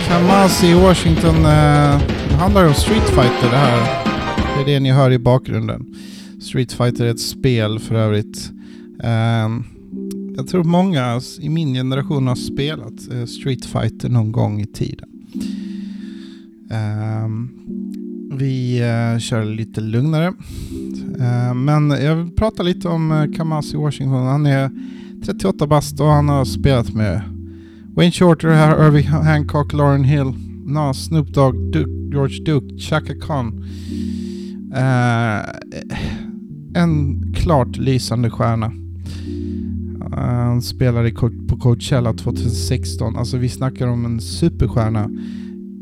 Kamasi 0.08 0.74
Washington, 0.74 1.36
eh, 1.36 2.00
det 2.28 2.34
handlar 2.38 2.66
om 2.66 2.74
Street 2.74 3.08
Fighter 3.08 3.50
det 3.50 3.56
här. 3.56 4.04
Det 4.56 4.62
är 4.62 4.74
det 4.74 4.80
ni 4.80 4.90
hör 4.90 5.10
i 5.10 5.18
bakgrunden. 5.18 5.86
Street 6.40 6.72
Fighter 6.72 7.04
är 7.04 7.10
ett 7.10 7.20
spel 7.20 7.78
för 7.78 7.94
övrigt. 7.94 8.50
Ehm, 9.02 9.64
jag 10.36 10.48
tror 10.48 10.64
många 10.64 11.20
i 11.40 11.48
min 11.48 11.74
generation 11.74 12.26
har 12.26 12.36
spelat 12.36 13.12
eh, 13.12 13.24
Street 13.24 13.64
Fighter 13.64 14.08
någon 14.08 14.32
gång 14.32 14.60
i 14.60 14.66
tiden. 14.66 15.08
Ehm, 16.70 17.50
vi 18.32 18.78
eh, 18.78 19.18
kör 19.18 19.44
lite 19.44 19.80
lugnare. 19.80 20.32
Eh, 21.24 21.54
men 21.54 21.90
jag 21.90 22.16
vill 22.16 22.30
prata 22.30 22.62
lite 22.62 22.88
om 22.88 23.12
eh, 23.12 23.36
Kamasi 23.36 23.76
Washington. 23.76 24.26
Han 24.26 24.46
är 24.46 24.70
38 25.24 25.66
bast 25.66 26.00
och 26.00 26.06
han 26.06 26.28
har 26.28 26.44
spelat 26.44 26.94
med 26.94 27.22
Wayne 27.96 28.12
Shorter, 28.12 28.86
Irving 28.86 29.06
Hancock, 29.06 29.72
Lauren 29.72 30.04
Hill, 30.04 30.32
Nas, 30.64 31.04
Snoop 31.04 31.28
Dogg, 31.28 31.72
Duke, 31.72 31.90
George 32.12 32.44
Duke, 32.44 32.78
Chaka 32.78 33.14
Khan. 33.14 33.64
Eh, 34.74 35.40
en 36.74 37.22
klart 37.34 37.76
lysande 37.76 38.30
stjärna. 38.30 38.72
Han 40.16 40.62
spelade 40.62 41.10
på 41.48 41.56
Coachella 41.58 42.12
2016. 42.12 43.16
Alltså 43.16 43.36
vi 43.36 43.48
snackar 43.48 43.86
om 43.86 44.04
en 44.04 44.20
superstjärna 44.20 45.10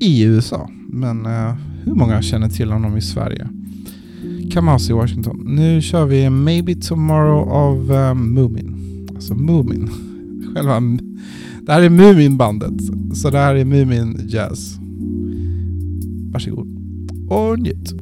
i 0.00 0.22
USA. 0.24 0.70
Men 0.88 1.26
uh, 1.26 1.54
hur 1.84 1.94
många 1.94 2.22
känner 2.22 2.48
till 2.48 2.72
honom 2.72 2.96
i 2.96 3.00
Sverige? 3.00 3.48
Kamasi 4.52 4.92
Washington. 4.92 5.42
Nu 5.46 5.82
kör 5.82 6.06
vi 6.06 6.30
Maybe 6.30 6.74
Tomorrow 6.74 7.48
av 7.48 7.92
um, 7.92 8.34
Moomin. 8.34 8.76
Alltså 9.14 9.34
Moomin. 9.34 9.90
Själva... 10.54 10.80
Det 11.62 11.72
här 11.72 11.82
är 11.82 11.88
Moomin-bandet. 11.88 12.80
Så 13.14 13.30
det 13.30 13.38
här 13.38 13.54
är 13.54 13.64
Moomin 13.64 14.20
Jazz. 14.28 14.78
Varsågod. 16.32 16.68
Och 17.28 17.58
njut. 17.58 18.01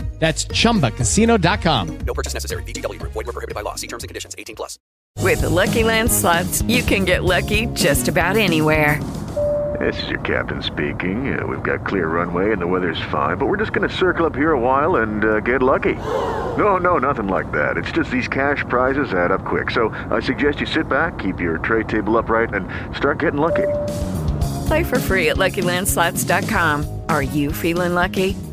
That's 0.21 0.45
ChumbaCasino.com. 0.45 1.97
No 2.05 2.13
purchase 2.13 2.35
necessary. 2.35 2.61
VGW. 2.63 3.01
Void 3.01 3.25
were 3.25 3.33
prohibited 3.33 3.55
by 3.55 3.61
law. 3.61 3.73
See 3.73 3.87
terms 3.87 4.03
and 4.03 4.07
conditions. 4.07 4.35
18 4.37 4.55
plus. 4.55 4.77
With 5.17 5.41
the 5.41 5.49
Lucky 5.49 5.83
Land 5.83 6.11
slots, 6.11 6.61
you 6.63 6.83
can 6.83 7.05
get 7.05 7.23
lucky 7.23 7.65
just 7.73 8.07
about 8.07 8.37
anywhere. 8.37 9.01
This 9.79 10.03
is 10.03 10.09
your 10.09 10.19
captain 10.19 10.61
speaking. 10.61 11.33
Uh, 11.33 11.47
we've 11.47 11.63
got 11.63 11.87
clear 11.87 12.07
runway 12.07 12.51
and 12.51 12.61
the 12.61 12.67
weather's 12.67 13.01
fine, 13.09 13.37
but 13.37 13.47
we're 13.47 13.57
just 13.57 13.73
going 13.73 13.87
to 13.87 13.95
circle 13.95 14.27
up 14.27 14.35
here 14.35 14.51
a 14.51 14.59
while 14.59 14.97
and 14.97 15.25
uh, 15.25 15.39
get 15.39 15.63
lucky. 15.63 15.95
No, 15.95 16.77
no, 16.77 16.99
nothing 16.99 17.27
like 17.27 17.51
that. 17.53 17.77
It's 17.77 17.91
just 17.91 18.11
these 18.11 18.27
cash 18.27 18.63
prizes 18.69 19.13
add 19.13 19.31
up 19.31 19.43
quick. 19.43 19.71
So 19.71 19.89
I 20.11 20.19
suggest 20.19 20.59
you 20.59 20.67
sit 20.67 20.87
back, 20.87 21.17
keep 21.17 21.39
your 21.39 21.57
tray 21.57 21.81
table 21.83 22.15
upright, 22.15 22.53
and 22.53 22.69
start 22.95 23.17
getting 23.19 23.39
lucky. 23.39 23.67
Play 24.67 24.83
for 24.83 24.99
free 24.99 25.29
at 25.29 25.37
LuckyLandSlots.com. 25.37 27.01
Are 27.09 27.23
you 27.23 27.51
feeling 27.51 27.95
lucky? 27.95 28.35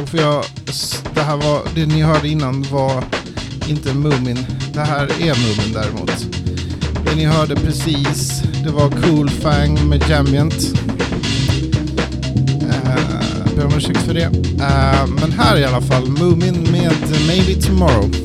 Misstag 0.00 0.08
för 0.08 0.18
jag, 0.18 0.44
det 1.14 1.20
här 1.20 1.36
var, 1.36 1.62
det 1.74 1.86
ni 1.86 2.02
hörde 2.02 2.28
innan 2.28 2.62
var 2.62 3.04
inte 3.68 3.94
Mumin. 3.94 4.46
Det 4.74 4.80
här 4.80 5.04
är 5.04 5.34
Mumin 5.34 5.72
däremot. 5.72 6.26
Det 7.04 7.14
ni 7.16 7.24
hörde 7.24 7.56
precis, 7.56 8.42
det 8.64 8.70
var 8.70 8.90
Cool 8.90 9.30
Fang 9.30 9.88
med 9.88 10.02
Jamient. 10.08 10.54
Uh, 12.62 12.90
eh, 12.90 13.56
ber 13.56 13.66
om 13.66 13.72
ursäkt 13.76 14.00
för 14.00 14.14
det. 14.14 14.26
Uh, 14.26 15.06
men 15.20 15.32
här 15.38 15.58
i 15.58 15.64
alla 15.64 15.80
fall, 15.80 16.08
Mumin 16.08 16.68
med 16.72 16.94
Maybe 17.26 17.62
Tomorrow. 17.62 18.23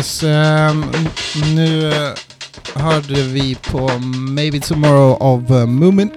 Yes, 0.00 0.22
um, 0.22 0.84
nu 1.54 1.88
eh, 1.92 2.12
hörde 2.74 3.22
vi 3.22 3.54
på 3.54 3.90
Maybe 4.30 4.60
Tomorrow 4.60 5.22
av 5.22 5.52
uh, 5.52 5.66
Moomin. 5.66 6.10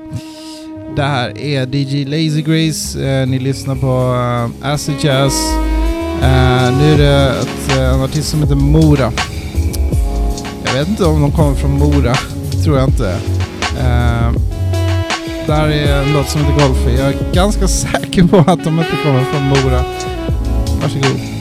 Det 0.96 1.02
här 1.02 1.38
är 1.38 1.76
DJ 1.76 2.06
Lazy 2.06 2.42
Grace, 2.42 3.00
uh, 3.00 3.28
ni 3.28 3.40
lyssnar 3.40 3.76
på 3.76 4.14
uh, 4.14 4.72
Acid 4.74 4.96
Jazz. 5.02 5.34
Uh, 6.22 6.78
nu 6.78 6.94
är 6.94 6.98
det 6.98 7.36
ett, 7.42 7.78
en 7.78 8.02
artist 8.02 8.30
som 8.30 8.40
heter 8.40 8.56
Mora. 8.56 9.12
Jag 10.66 10.74
vet 10.74 10.88
inte 10.88 11.06
om 11.06 11.22
de 11.22 11.32
kommer 11.32 11.56
från 11.56 11.72
Mora, 11.72 12.16
tror 12.64 12.78
jag 12.78 12.90
inte. 12.90 13.20
Ehm, 13.80 14.36
det 15.46 15.54
här 15.54 15.68
är 15.68 16.04
en 16.04 16.14
låt 16.14 16.30
som 16.30 16.42
heter 16.42 16.68
Golfy. 16.68 16.92
Jag 16.92 17.08
är 17.08 17.34
ganska 17.34 17.68
säker 17.84 18.24
på 18.24 18.38
att 18.38 18.64
de 18.64 18.80
inte 18.80 18.96
kommer 19.04 19.24
från 19.24 19.44
Mora. 19.44 19.84
Varsågod. 20.82 21.33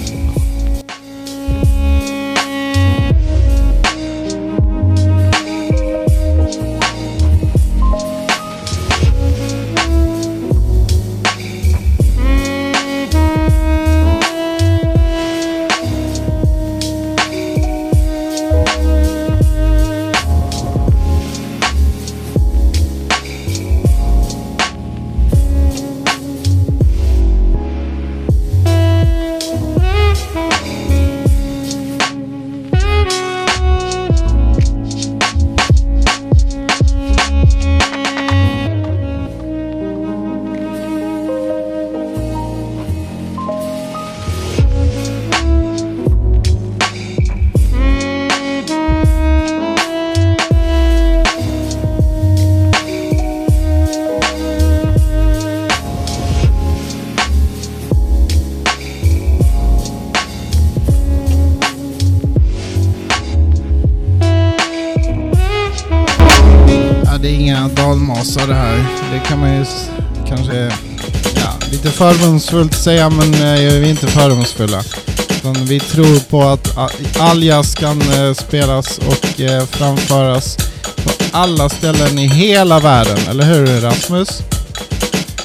Fördomsfullt 72.43 72.75
säga, 72.75 73.11
men 73.11 73.35
eh, 73.35 73.41
vi 73.41 73.87
är 73.87 73.91
inte 73.91 74.07
fördomsfulla. 74.07 74.83
Utan 75.31 75.65
vi 75.65 75.81
tror 75.81 76.21
på 76.31 76.43
att 76.43 76.79
ah, 76.79 76.89
all 77.19 77.43
jazz 77.43 77.75
kan 77.75 78.01
eh, 78.01 78.35
spelas 78.35 78.99
och 78.99 79.41
eh, 79.41 79.67
framföras 79.67 80.57
på 81.05 81.11
alla 81.33 81.69
ställen 81.69 82.19
i 82.19 82.27
hela 82.27 82.81
världen. 82.81 83.19
Eller 83.31 83.45
hur 83.45 83.81
Rasmus? 83.81 84.43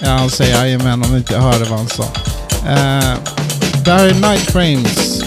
Ja, 0.02 0.10
han 0.10 0.30
säger 0.30 0.56
jajamän 0.56 1.04
om 1.04 1.16
inte 1.16 1.34
jag 1.34 1.42
hörde 1.42 1.66
vad 1.66 1.80
han 1.80 1.88
sa. 1.88 2.04
Eh, 2.68 3.14
det 3.86 3.92
är 3.92 4.14
Night 4.14 4.52
Frames. 4.52 5.27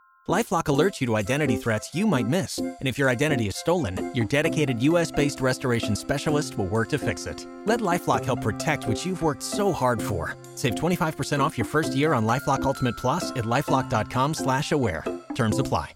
LifeLock 0.31 0.63
alerts 0.63 1.01
you 1.01 1.07
to 1.07 1.17
identity 1.17 1.57
threats 1.57 1.93
you 1.93 2.07
might 2.07 2.27
miss. 2.27 2.57
And 2.59 2.77
if 2.87 2.97
your 2.97 3.09
identity 3.09 3.47
is 3.47 3.55
stolen, 3.55 4.13
your 4.15 4.25
dedicated 4.25 4.81
US-based 4.81 5.41
restoration 5.41 5.95
specialist 5.95 6.57
will 6.57 6.67
work 6.67 6.89
to 6.89 6.97
fix 6.97 7.25
it. 7.25 7.45
Let 7.65 7.81
LifeLock 7.81 8.23
help 8.23 8.41
protect 8.41 8.87
what 8.87 9.05
you've 9.05 9.21
worked 9.21 9.43
so 9.43 9.73
hard 9.73 10.01
for. 10.01 10.37
Save 10.55 10.75
25% 10.75 11.39
off 11.39 11.57
your 11.57 11.65
first 11.65 11.95
year 11.95 12.13
on 12.13 12.25
LifeLock 12.25 12.63
Ultimate 12.63 12.95
Plus 12.95 13.31
at 13.31 13.45
LifeLock.com 13.45 14.33
slash 14.33 14.71
aware. 14.71 15.03
Terms 15.35 15.59
apply. 15.59 15.95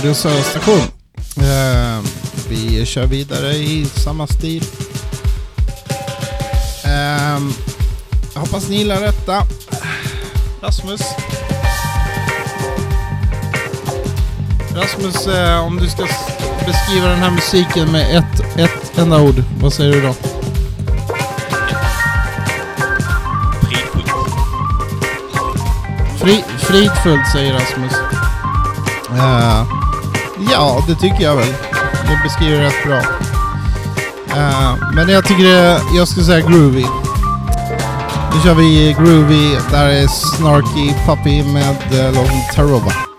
På 0.00 0.06
Radio 0.06 0.14
Södra 0.14 0.42
station. 0.42 0.80
Eh, 1.36 2.04
vi 2.48 2.86
kör 2.86 3.06
vidare 3.06 3.54
i 3.54 3.84
samma 3.84 4.26
stil. 4.26 4.64
Eh, 6.84 7.40
jag 8.34 8.40
hoppas 8.40 8.68
ni 8.68 8.76
gillar 8.76 9.00
detta. 9.00 9.42
Rasmus. 10.62 11.00
Rasmus, 14.74 15.26
eh, 15.26 15.66
om 15.66 15.76
du 15.76 15.88
ska 15.88 16.02
beskriva 16.66 17.08
den 17.08 17.18
här 17.18 17.30
musiken 17.30 17.92
med 17.92 18.16
ett, 18.18 18.58
ett 18.58 18.98
enda 18.98 19.22
ord, 19.22 19.42
vad 19.60 19.72
säger 19.72 19.92
du 19.92 20.00
då? 20.00 20.14
Fri, 26.18 26.44
fridfullt 26.58 27.32
säger 27.32 27.52
Rasmus. 27.52 27.92
Eh, 29.18 29.79
ja, 30.52 30.84
det 30.88 30.94
tycker 30.94 31.24
jag 31.24 31.36
väl. 31.36 31.54
Det 32.02 32.20
beskriver 32.24 32.60
rätt 32.60 32.84
bra. 32.86 32.98
Uh, 34.36 34.94
men 34.94 35.08
jag 35.08 35.24
tycker 35.24 35.44
det, 35.44 35.80
jag 35.96 36.08
skulle 36.08 36.26
säga 36.26 36.40
groovy. 36.40 36.84
Nu 38.34 38.40
kör 38.44 38.54
vi 38.54 38.96
groovy. 38.98 39.56
Där 39.70 39.88
är 39.88 40.06
Snarky 40.06 40.94
Puppy 41.06 41.42
med 41.52 41.76
eh, 41.92 42.06
uh, 42.06 42.14
låten 42.14 42.40
Tarova. 42.54 43.09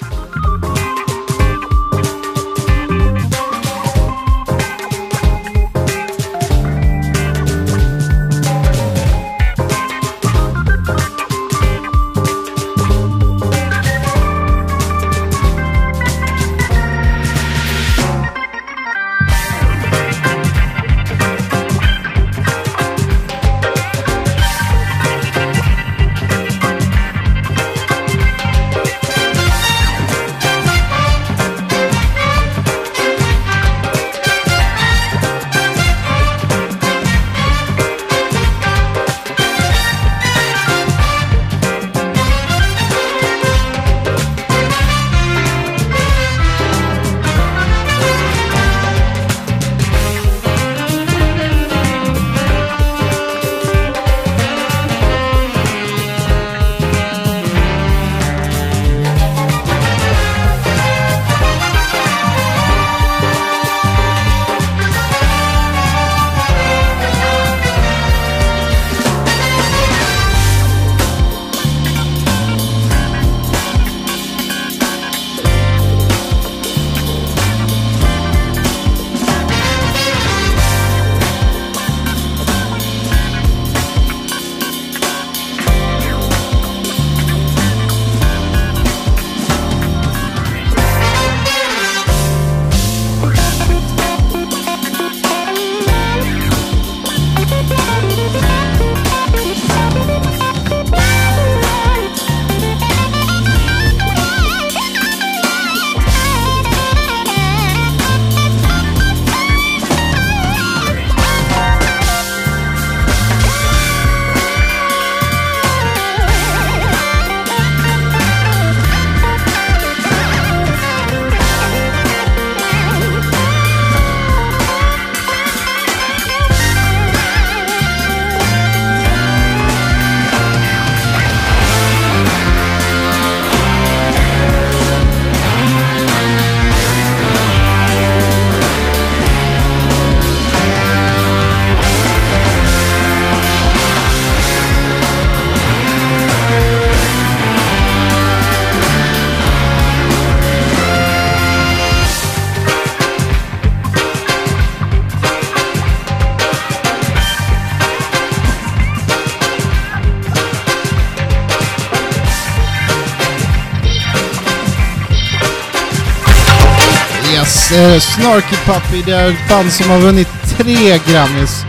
Eh, 167.74 168.00
Snarky 168.00 168.56
Puppy, 168.66 169.02
det 169.06 169.16
är 169.16 169.30
ett 169.30 169.50
band 169.50 169.72
som 169.72 169.90
har 169.90 170.00
vunnit 170.00 170.28
tre 170.58 171.00
Grammys. 171.08 171.64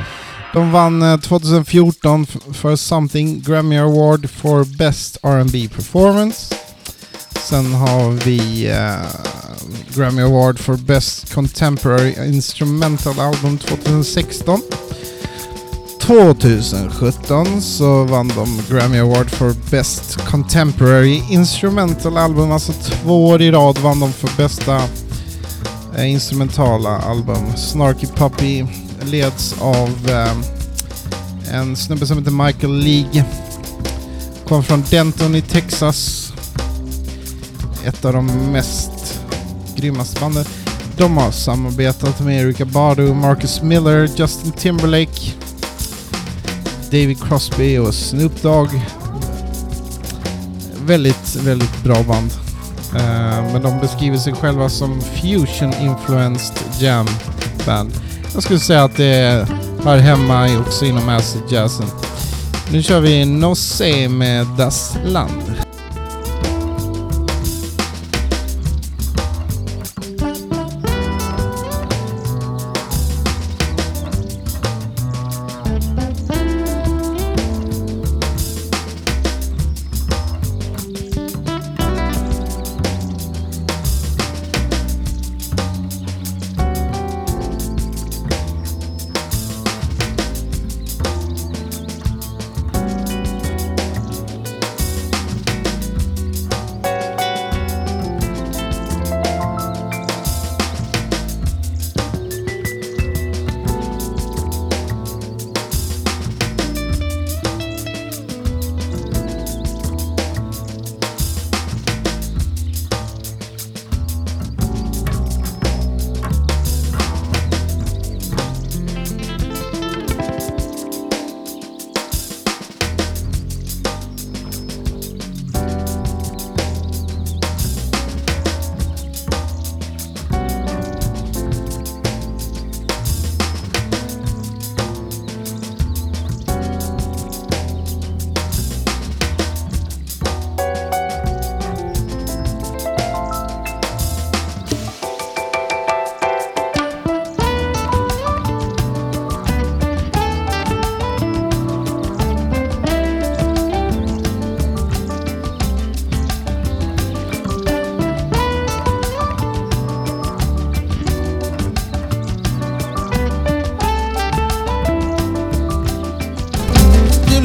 De 0.52 0.72
vann 0.72 1.02
eh, 1.02 1.20
2014 1.20 2.26
för 2.52 2.76
Something 2.76 3.42
Grammy 3.42 3.78
Award 3.78 4.30
for 4.30 4.64
Best 4.64 5.18
R&B 5.22 5.68
Performance. 5.74 6.54
Sen 7.40 7.74
har 7.74 8.10
vi 8.10 8.70
eh, 8.70 8.94
Grammy 9.94 10.22
Award 10.22 10.58
for 10.58 10.76
Best 10.76 11.34
Contemporary 11.34 12.14
Instrumental 12.26 13.20
Album 13.20 13.58
2016. 13.58 14.62
2017 16.00 17.62
så 17.62 18.04
vann 18.04 18.28
de 18.28 18.62
Grammy 18.70 18.98
Award 18.98 19.30
for 19.30 19.70
Best 19.70 20.24
Contemporary 20.26 21.22
Instrumental 21.30 22.16
Album. 22.16 22.52
Alltså 22.52 22.72
två 22.72 23.28
år 23.28 23.42
i 23.42 23.50
rad 23.50 23.78
vann 23.78 24.00
de 24.00 24.12
för 24.12 24.30
bästa 24.36 24.82
Eh, 25.96 26.10
instrumentala 26.10 26.98
album. 26.98 27.56
Snarky 27.56 28.06
Puppy 28.06 28.66
leds 29.04 29.54
av 29.60 29.88
eh, 30.08 30.32
en 31.54 31.76
snubbe 31.76 32.06
som 32.06 32.18
heter 32.18 32.30
Michael 32.46 32.78
League. 32.78 33.24
Kom 34.48 34.62
från 34.62 34.84
Denton 34.90 35.34
i 35.34 35.42
Texas. 35.42 36.32
Ett 37.84 38.04
av 38.04 38.12
de 38.12 38.26
mest 38.26 39.20
grymmaste 39.76 40.20
banden. 40.20 40.44
De 40.96 41.16
har 41.16 41.30
samarbetat 41.30 42.20
med 42.20 42.40
Erika 42.42 42.64
Badu, 42.64 43.14
Marcus 43.14 43.62
Miller, 43.62 44.10
Justin 44.16 44.52
Timberlake, 44.52 45.32
David 46.90 47.22
Crosby 47.22 47.78
och 47.78 47.94
Snoop 47.94 48.42
Dogg. 48.42 48.68
Väldigt, 50.86 51.36
väldigt 51.36 51.82
bra 51.84 52.02
band. 52.02 52.41
Eh, 52.94 53.52
men 53.52 53.62
de 53.62 53.80
beskriver 53.80 54.18
sig 54.18 54.32
själva 54.32 54.68
som 54.68 55.00
fusion-influenced 55.00 56.56
jam 56.80 57.06
band. 57.66 57.92
Jag 58.34 58.42
skulle 58.42 58.58
säga 58.58 58.84
att 58.84 58.96
det 58.96 59.46
hör 59.84 59.98
hemma 59.98 60.58
också 60.58 60.84
inom 60.84 61.08
acid 61.08 61.42
jazzen. 61.48 61.86
Nu 62.72 62.82
kör 62.82 63.00
vi 63.00 63.24
No 63.24 63.54
Se 63.54 64.08
med 64.08 64.46
Das 64.58 64.96
Land. 65.04 65.71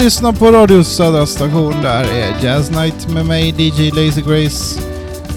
Lyssnar 0.08 0.34
på 0.34 0.52
Radio 0.52 0.84
Södra 0.84 1.26
station. 1.26 1.82
Där 1.82 2.04
är 2.04 2.46
Jazz 2.46 2.72
Night 2.72 3.14
med 3.14 3.26
mig, 3.26 3.50
DJ 3.58 3.90
Lazy 3.90 4.22
Grace. 4.22 4.82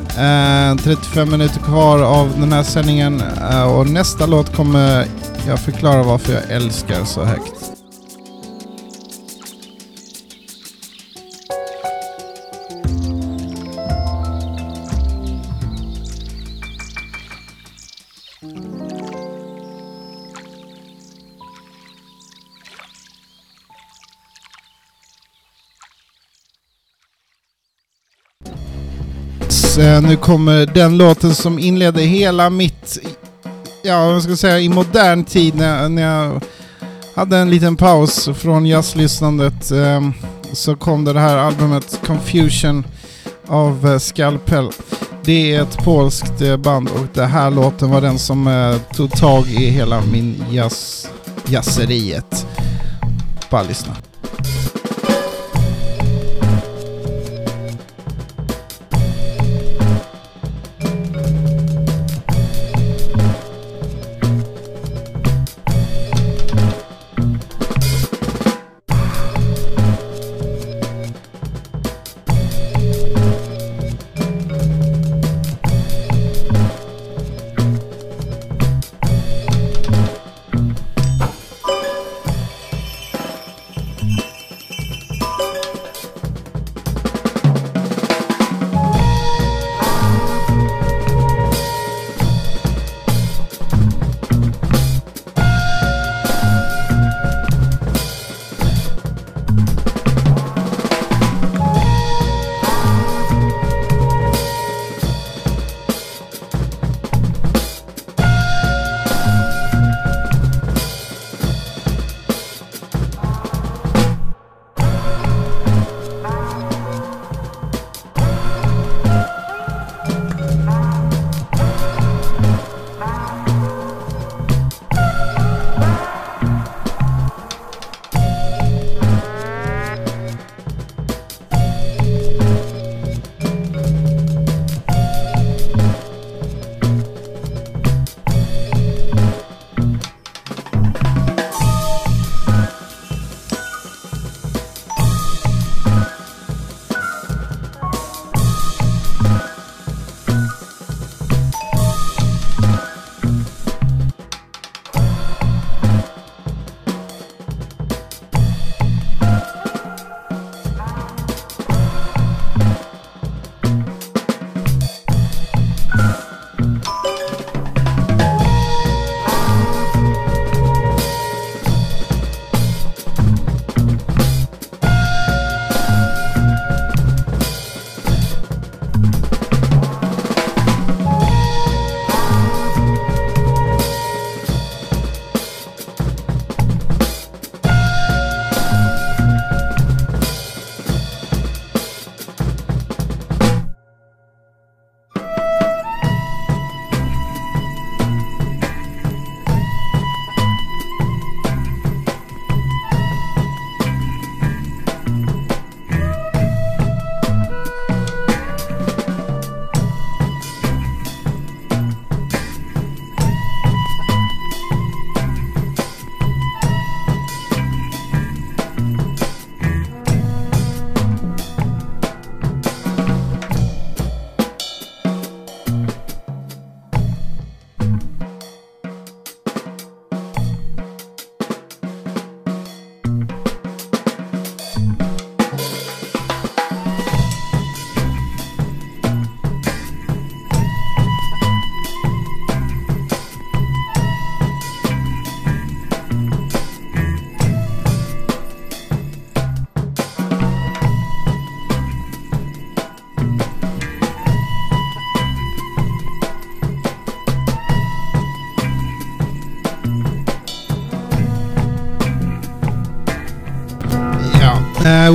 Eh, 0.09 0.77
35 0.77 1.31
minuter 1.31 1.61
kvar 1.61 2.03
av 2.03 2.41
den 2.41 2.53
här 2.53 2.63
sändningen 2.63 3.23
eh, 3.51 3.77
och 3.77 3.87
nästa 3.87 4.27
låt 4.27 4.57
kommer 4.57 5.07
jag 5.49 5.61
förklara 5.61 6.03
varför 6.03 6.33
jag 6.33 6.51
älskar 6.51 7.05
så 7.05 7.25
högt. 7.25 7.60
Eh, 29.81 30.03
nu 30.03 30.17
kommer 30.17 30.67
den 30.67 30.99
låten 30.99 31.35
som 31.35 31.59
inledde 31.59 32.03
hela 32.03 32.51
mitt, 32.51 32.99
ja 33.83 34.13
vad 34.13 34.23
ska 34.23 34.33
jag 34.33 34.39
säga, 34.39 34.61
i 34.61 34.69
modern 34.69 35.25
tid 35.25 35.55
när, 35.55 35.89
när 35.89 36.03
jag 36.03 36.41
hade 37.15 37.39
en 37.39 37.51
liten 37.51 37.77
paus 37.77 38.29
från 38.35 38.67
jazzlyssnandet. 38.67 39.71
Eh, 39.71 40.11
så 40.53 40.77
kom 40.77 41.05
det, 41.05 41.21
här 41.21 41.37
albumet 41.37 42.01
Confusion 42.07 42.85
av 43.47 43.99
Skalpel. 43.99 44.01
Scalpel. 44.01 44.71
Det 45.25 45.55
är 45.55 45.63
ett 45.63 45.85
polskt 45.85 46.59
band 46.59 46.89
och 46.89 47.07
det 47.15 47.27
här 47.27 47.51
låten 47.51 47.91
var 47.91 48.01
den 48.01 48.19
som 48.19 48.79
tog 48.95 49.11
tag 49.11 49.47
i 49.47 49.71
hela 49.71 50.03
min 50.13 50.45
jazz, 50.51 51.09
jazzeriet. 51.47 52.47
Bara 53.51 53.63
lyssna. 53.63 54.10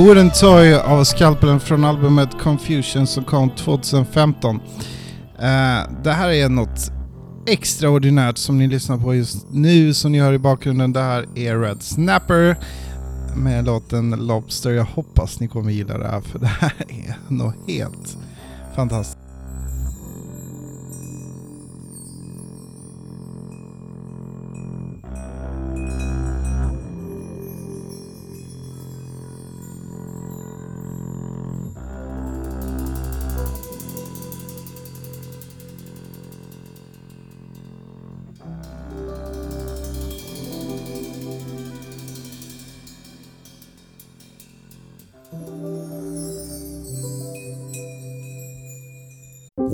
Wooden 0.06 0.30
Toy 0.30 0.74
av 0.74 1.04
Skalpelen 1.04 1.60
från 1.60 1.84
albumet 1.84 2.38
Confusion 2.42 3.06
som 3.06 3.24
kom 3.24 3.50
2015. 3.50 4.56
Uh, 4.56 4.60
eh, 5.44 5.90
det 6.04 6.12
här 6.12 6.30
är 6.30 6.48
något 6.48 6.92
extraordinärt 7.46 8.38
som 8.38 8.58
ni 8.58 8.66
lyssnar 8.66 8.98
på 8.98 9.14
just 9.14 9.46
nu 9.50 9.94
som 9.94 10.12
ni 10.12 10.20
hör 10.20 10.32
i 10.32 10.38
bakgrunden. 10.38 10.92
Det 10.92 11.00
här 11.00 11.26
är 11.34 11.58
Red 11.58 11.82
Snapper 11.82 12.56
med 13.36 13.64
låten 13.64 14.10
Lobster. 14.10 14.70
Jag 14.70 14.84
hoppas 14.84 15.40
ni 15.40 15.48
kommer 15.48 15.70
gilla 15.70 15.98
det 15.98 16.08
här 16.08 16.20
för 16.20 16.38
det 16.38 16.46
här 16.46 16.72
är 16.88 17.16
något 17.28 17.54
helt 17.68 18.16
fantastiskt. 18.76 19.15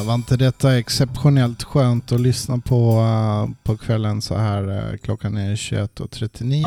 Eh, 0.00 0.06
var 0.06 0.14
inte 0.14 0.36
detta 0.36 0.78
exceptionellt 0.78 1.62
skönt 1.62 2.12
att 2.12 2.20
lyssna 2.20 2.58
på 2.58 3.00
uh, 3.00 3.54
på 3.62 3.76
kvällen 3.76 4.22
så 4.22 4.36
här? 4.36 4.68
Uh, 4.68 4.96
klockan 5.02 5.36
är 5.36 5.54
21.39. 5.54 6.66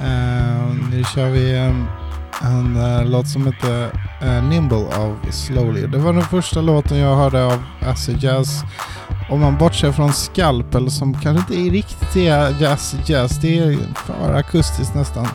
Uh, 0.00 0.90
nu 0.90 1.04
kör 1.14 1.30
vi 1.30 1.58
um, 1.58 1.86
en 2.42 2.76
uh, 2.76 3.04
låt 3.10 3.28
som 3.28 3.46
heter 3.46 3.84
uh, 4.22 4.48
Nimble 4.48 4.96
av 4.96 5.30
Slowly. 5.30 5.86
Det 5.86 5.98
var 5.98 6.12
den 6.12 6.22
första 6.22 6.60
låten 6.60 6.98
jag 6.98 7.16
hörde 7.16 7.44
av 7.44 7.62
Acid 7.80 8.22
Jazz. 8.22 8.62
Om 9.30 9.40
man 9.40 9.58
bortser 9.58 9.92
från 9.92 10.12
Scalpel 10.12 10.90
som 10.90 11.20
kanske 11.20 11.54
inte 11.54 11.68
är 11.68 11.70
riktigt 11.70 12.16
är 12.16 12.62
jazz 12.62 12.94
jazz. 13.06 13.40
Det 13.40 13.58
är 13.58 13.78
för 14.06 14.34
akustiskt 14.34 14.94
nästan. 14.94 15.28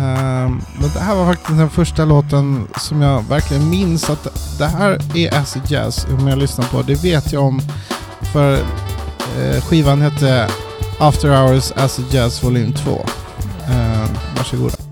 Ehm, 0.00 0.62
men 0.80 0.90
det 0.94 1.00
här 1.00 1.14
var 1.14 1.26
faktiskt 1.26 1.58
den 1.58 1.70
första 1.70 2.04
låten 2.04 2.66
som 2.78 3.02
jag 3.02 3.24
verkligen 3.28 3.70
minns 3.70 4.10
att 4.10 4.58
det 4.58 4.66
här 4.66 4.98
är 5.14 5.34
acid 5.34 5.62
jazz 5.68 6.06
om 6.18 6.28
jag 6.28 6.38
lyssnar 6.38 6.64
på. 6.64 6.82
Det 6.82 7.04
vet 7.04 7.32
jag 7.32 7.42
om 7.42 7.60
för 8.32 8.52
eh, 9.38 9.62
skivan 9.62 10.00
hette 10.00 10.48
After 10.98 11.28
Hours 11.28 11.72
Acid 11.76 12.04
Jazz 12.10 12.44
Volym 12.44 12.66
ehm, 12.66 12.74
2. 12.74 13.04
Varsågoda. 14.36 14.83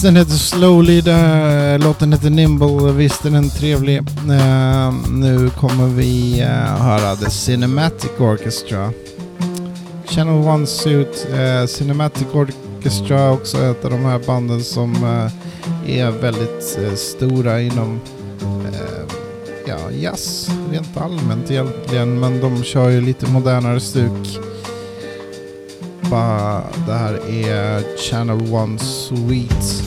Artisten 0.00 0.16
heter 0.16 0.32
Slowly, 0.32 1.02
låten 1.78 2.12
heter 2.12 2.30
Nimble, 2.30 2.92
visst 2.92 3.24
är 3.24 3.30
den 3.30 3.50
trevlig. 3.50 3.98
Uh, 3.98 5.10
nu 5.10 5.50
kommer 5.50 5.86
vi 5.86 6.40
uh, 6.42 6.82
höra 6.82 7.16
The 7.16 7.30
Cinematic 7.30 8.10
Orchestra. 8.18 8.92
Channel 10.04 10.48
One 10.48 10.66
Suit, 10.66 11.26
uh, 11.32 11.66
Cinematic 11.66 12.26
Orchestra 12.32 13.32
också 13.32 13.58
ett 13.58 13.84
av 13.84 13.90
de 13.90 14.04
här 14.04 14.20
banden 14.26 14.64
som 14.64 14.94
är 15.86 16.10
väldigt 16.10 16.78
stora 16.98 17.60
inom 17.60 18.00
ja, 19.66 19.90
jazz 19.90 20.50
rent 20.72 20.96
allmänt 20.96 21.50
egentligen, 21.50 22.20
men 22.20 22.40
de 22.40 22.64
kör 22.64 22.88
ju 22.88 23.00
lite 23.00 23.26
modernare 23.26 23.80
stuk 23.80 24.40
det 26.86 26.94
här 26.94 27.14
är 27.30 27.96
Channel 27.96 28.54
One 28.54 28.78
Suite. 28.78 29.79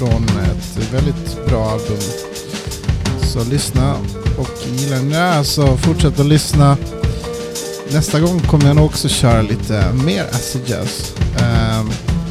Från 0.00 0.24
ett 0.24 0.92
väldigt 0.92 1.46
bra 1.46 1.70
album. 1.70 1.98
Så 3.22 3.44
lyssna 3.44 3.96
och 4.38 4.48
gillar 4.76 4.98
ni 4.98 5.10
det 5.10 5.16
här 5.16 5.42
så 5.42 5.62
alltså, 5.62 5.76
fortsätt 5.76 6.20
att 6.20 6.26
lyssna. 6.26 6.76
Nästa 7.92 8.20
gång 8.20 8.40
kommer 8.40 8.66
jag 8.66 8.76
nog 8.76 8.84
också 8.84 9.08
köra 9.08 9.42
lite 9.42 9.92
mer 10.04 10.24
acid 10.24 10.60
jazz. 10.66 11.14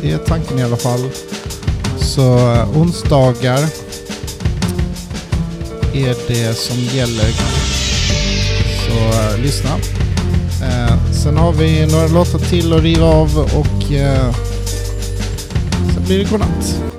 Det 0.02 0.12
är 0.12 0.18
tanken 0.18 0.60
i 0.60 0.64
alla 0.64 0.78
fall. 0.78 1.10
Så 2.02 2.54
eh, 2.54 2.78
onsdagar 2.78 3.60
är 5.94 6.16
det 6.28 6.58
som 6.58 6.78
gäller. 6.78 7.32
Så 8.88 9.20
eh, 9.20 9.42
lyssna. 9.44 9.70
Ehm, 10.64 11.14
sen 11.14 11.38
har 11.38 11.52
vi 11.52 11.86
några 11.86 12.08
låtar 12.08 12.40
till 12.40 12.74
att 12.74 12.82
riva 12.82 13.06
av 13.06 13.40
och 13.40 13.94
eh, 13.94 14.34
sen 15.94 16.04
blir 16.06 16.20
det 16.20 16.30
godnatt. 16.30 16.99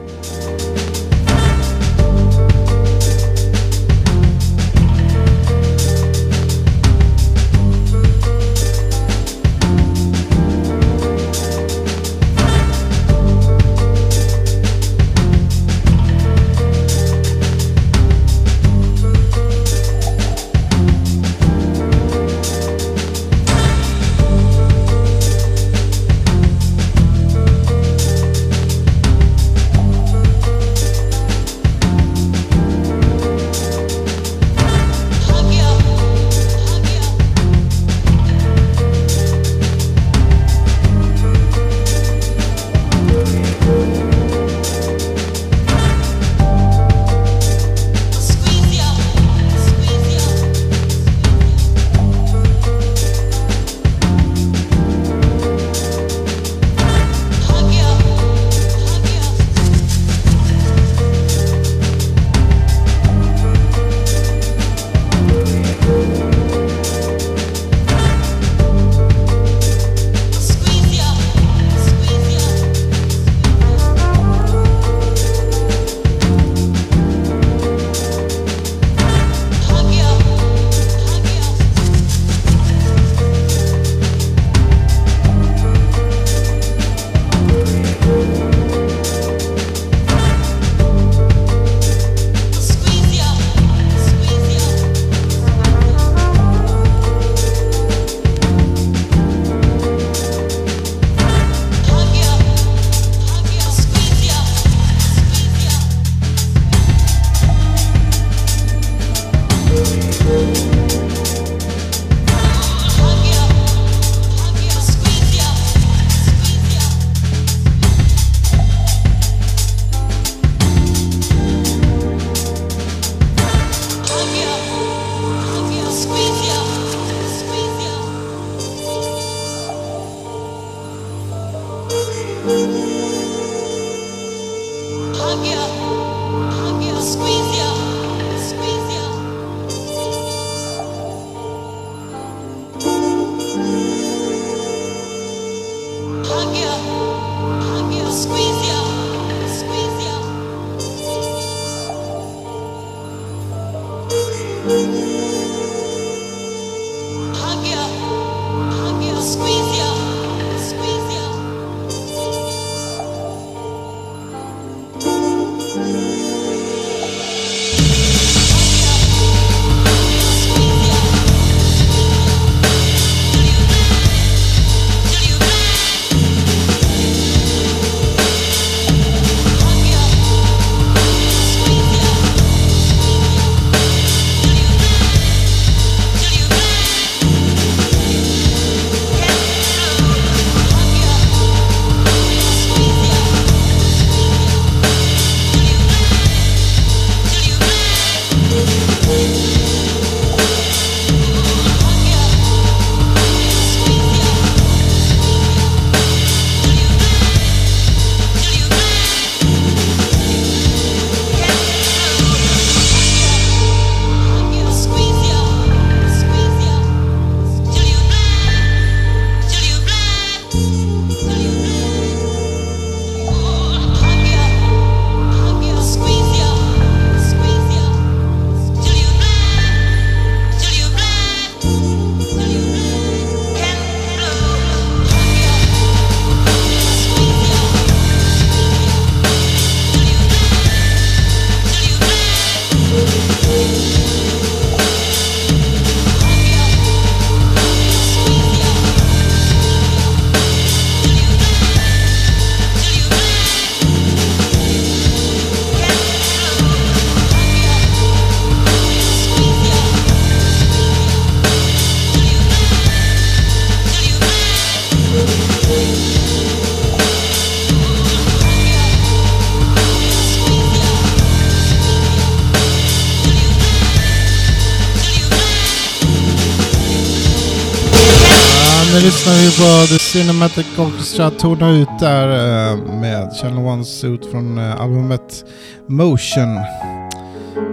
Lyssnar 279.61 279.87
The 279.87 279.99
Cinematic 279.99 280.79
Orchestra 280.79 281.31
tona 281.31 281.71
ut 281.71 281.89
där 282.01 282.29
eh, 282.29 282.77
med 282.95 283.33
Channel 283.33 283.65
One 283.65 283.85
Suit 283.85 284.27
från 284.27 284.59
eh, 284.59 284.81
albumet 284.81 285.45
Motion. 285.87 286.57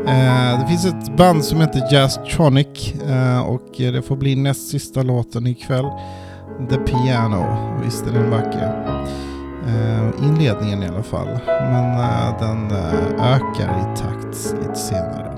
Eh, 0.08 0.60
det 0.60 0.66
finns 0.68 0.86
ett 0.86 1.18
band 1.18 1.46
som 1.46 1.62
heter 1.62 1.94
Jazztronic 1.94 2.68
Tronic 2.76 2.94
och 3.48 3.76
det 3.78 4.02
får 4.02 4.16
bli 4.16 4.36
näst 4.36 4.70
sista 4.70 5.04
låten 5.04 5.48
ikväll. 5.48 5.86
The 6.70 6.78
Piano. 6.78 7.46
Visst 7.84 8.08
är 8.08 8.12
den 8.12 8.32
vacker? 8.32 8.74
Inledningen 10.24 10.84
i 10.84 10.88
alla 10.88 11.04
fall. 11.04 11.40
Men 11.48 11.98
den 12.40 12.72
ökar 13.20 13.80
i 13.80 13.98
takt 13.98 14.56
lite 14.62 14.76
senare. 14.76 15.37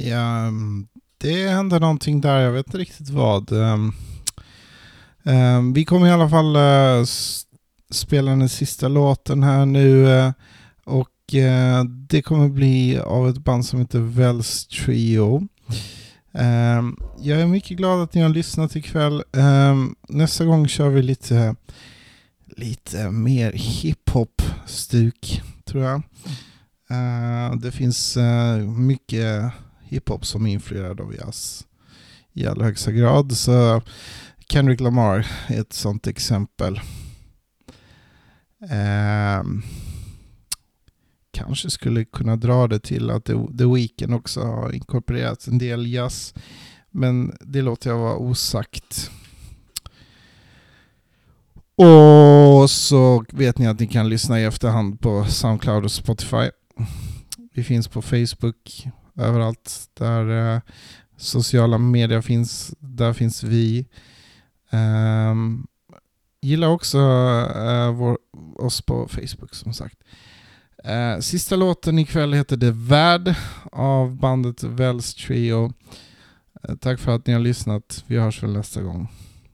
Ja, 0.00 0.38
mm, 0.38 0.88
det 1.18 1.48
hände 1.48 1.78
någonting 1.78 2.20
där. 2.20 2.40
Jag 2.40 2.52
vet 2.52 2.66
inte 2.66 2.78
riktigt 2.78 3.08
vad. 3.08 3.52
Um, 3.52 3.94
um, 5.22 5.72
vi 5.72 5.84
kommer 5.84 6.06
i 6.06 6.10
alla 6.10 6.28
fall 6.28 6.56
uh, 6.56 7.04
spela 7.90 8.30
den 8.30 8.48
sista 8.48 8.88
låten 8.88 9.42
här 9.42 9.66
nu. 9.66 10.04
Uh, 10.04 10.32
och 10.84 11.34
uh, 11.34 11.84
det 11.84 12.22
kommer 12.22 12.48
bli 12.48 12.98
av 12.98 13.28
ett 13.28 13.38
band 13.38 13.66
som 13.66 13.80
heter 13.80 13.98
Wells 13.98 14.66
Trio. 14.66 15.48
Um, 16.32 16.96
jag 17.18 17.40
är 17.40 17.46
mycket 17.46 17.76
glad 17.76 18.02
att 18.02 18.14
ni 18.14 18.20
har 18.20 18.28
lyssnat 18.28 18.76
ikväll. 18.76 19.22
Nästa 20.08 20.44
gång 20.44 20.68
kör 20.68 20.88
vi 20.88 21.02
lite, 21.02 21.54
lite 22.56 23.10
mer 23.10 23.52
hiphop-stuk, 23.52 25.42
tror 25.64 25.84
jag. 25.84 26.02
Uh, 26.90 27.56
det 27.56 27.72
finns 27.72 28.18
mycket 28.76 29.52
hiphop 29.88 30.26
som 30.26 30.46
är 30.46 30.52
influerad 30.52 31.00
av 31.00 31.14
jazz 31.14 31.66
i 32.32 32.46
allra 32.46 32.64
högsta 32.64 32.92
grad. 32.92 33.36
Så 33.36 33.82
Kendrick 34.48 34.80
Lamar 34.80 35.26
är 35.48 35.60
ett 35.60 35.72
sånt 35.72 36.06
exempel. 36.06 36.80
Um, 39.40 39.62
kanske 41.30 41.70
skulle 41.70 42.04
kunna 42.04 42.36
dra 42.36 42.66
det 42.66 42.78
till 42.78 43.10
att 43.10 43.24
The, 43.24 43.32
The 43.58 43.66
Weeknd 43.74 44.14
också 44.14 44.40
har 44.40 44.72
inkorporerat 44.72 45.46
en 45.46 45.58
del 45.58 45.92
jazz. 45.92 46.34
Men 46.90 47.36
det 47.40 47.62
låter 47.62 47.90
jag 47.90 47.98
vara 47.98 48.16
osagt. 48.16 49.10
Och 51.76 52.70
så 52.70 53.24
vet 53.32 53.58
ni 53.58 53.66
att 53.66 53.80
ni 53.80 53.86
kan 53.86 54.08
lyssna 54.08 54.40
i 54.40 54.44
efterhand 54.44 55.00
på 55.00 55.24
Soundcloud 55.24 55.84
och 55.84 55.92
Spotify. 55.92 56.50
Vi 57.54 57.64
finns 57.64 57.88
på 57.88 58.02
Facebook, 58.02 58.88
överallt 59.18 59.90
där 59.94 60.54
eh, 60.54 60.60
sociala 61.16 61.78
medier 61.78 62.20
finns. 62.20 62.74
Där 62.78 63.12
finns 63.12 63.42
vi. 63.42 63.86
Eh, 64.70 65.34
Gilla 66.40 66.68
också 66.68 66.98
eh, 67.56 67.92
vår, 67.92 68.18
oss 68.56 68.82
på 68.82 69.08
Facebook 69.08 69.54
som 69.54 69.72
sagt. 69.72 69.98
Eh, 70.84 71.18
sista 71.18 71.56
låten 71.56 71.98
ikväll 71.98 72.32
heter 72.32 72.56
The 72.56 72.70
Värd 72.70 73.34
av 73.72 74.16
bandet 74.16 74.62
Wells 74.62 75.14
Trio. 75.14 75.72
Eh, 76.62 76.74
tack 76.74 77.00
för 77.00 77.14
att 77.14 77.26
ni 77.26 77.32
har 77.32 77.40
lyssnat. 77.40 78.04
Vi 78.06 78.18
hörs 78.18 78.42
väl 78.42 78.52
nästa 78.52 78.82
gång. 78.82 79.08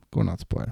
Godnatt 0.09 0.49
på 0.49 0.61
er. 0.61 0.71